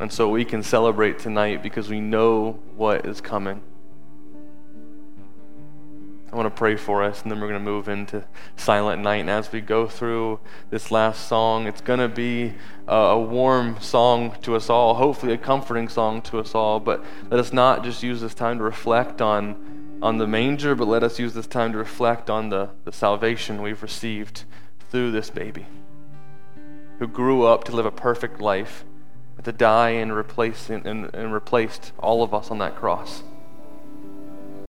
And 0.00 0.10
so 0.10 0.30
we 0.30 0.46
can 0.46 0.62
celebrate 0.62 1.18
tonight 1.18 1.62
because 1.62 1.90
we 1.90 2.00
know 2.00 2.58
what 2.74 3.04
is 3.04 3.20
coming. 3.20 3.60
I 6.32 6.36
want 6.36 6.46
to 6.46 6.58
pray 6.58 6.76
for 6.76 7.02
us, 7.02 7.22
and 7.22 7.30
then 7.30 7.38
we're 7.38 7.48
going 7.48 7.60
to 7.60 7.64
move 7.64 7.86
into 7.86 8.24
Silent 8.56 9.02
Night. 9.02 9.16
And 9.16 9.28
as 9.28 9.52
we 9.52 9.60
go 9.60 9.86
through 9.86 10.40
this 10.70 10.90
last 10.90 11.28
song, 11.28 11.66
it's 11.66 11.82
going 11.82 11.98
to 11.98 12.08
be 12.08 12.54
a 12.88 13.18
warm 13.18 13.78
song 13.80 14.34
to 14.42 14.56
us 14.56 14.70
all, 14.70 14.94
hopefully 14.94 15.34
a 15.34 15.38
comforting 15.38 15.88
song 15.88 16.22
to 16.22 16.38
us 16.38 16.54
all. 16.54 16.80
But 16.80 17.04
let 17.30 17.38
us 17.38 17.52
not 17.52 17.84
just 17.84 18.02
use 18.02 18.22
this 18.22 18.32
time 18.32 18.56
to 18.56 18.64
reflect 18.64 19.20
on, 19.20 19.98
on 20.00 20.16
the 20.16 20.26
manger, 20.26 20.74
but 20.74 20.88
let 20.88 21.02
us 21.02 21.18
use 21.18 21.34
this 21.34 21.46
time 21.46 21.72
to 21.72 21.78
reflect 21.78 22.30
on 22.30 22.48
the, 22.48 22.70
the 22.84 22.92
salvation 22.92 23.60
we've 23.60 23.82
received 23.82 24.44
through 24.90 25.10
this 25.10 25.28
baby 25.28 25.66
who 27.00 27.06
grew 27.06 27.44
up 27.44 27.64
to 27.64 27.72
live 27.72 27.86
a 27.86 27.90
perfect 27.90 28.40
life 28.40 28.84
to 29.44 29.52
die 29.52 29.90
and, 29.90 30.12
replace, 30.12 30.70
and, 30.70 30.86
and, 30.86 31.14
and 31.14 31.32
replaced 31.32 31.92
all 31.98 32.22
of 32.22 32.34
us 32.34 32.50
on 32.50 32.58
that 32.58 32.76
cross. 32.76 33.22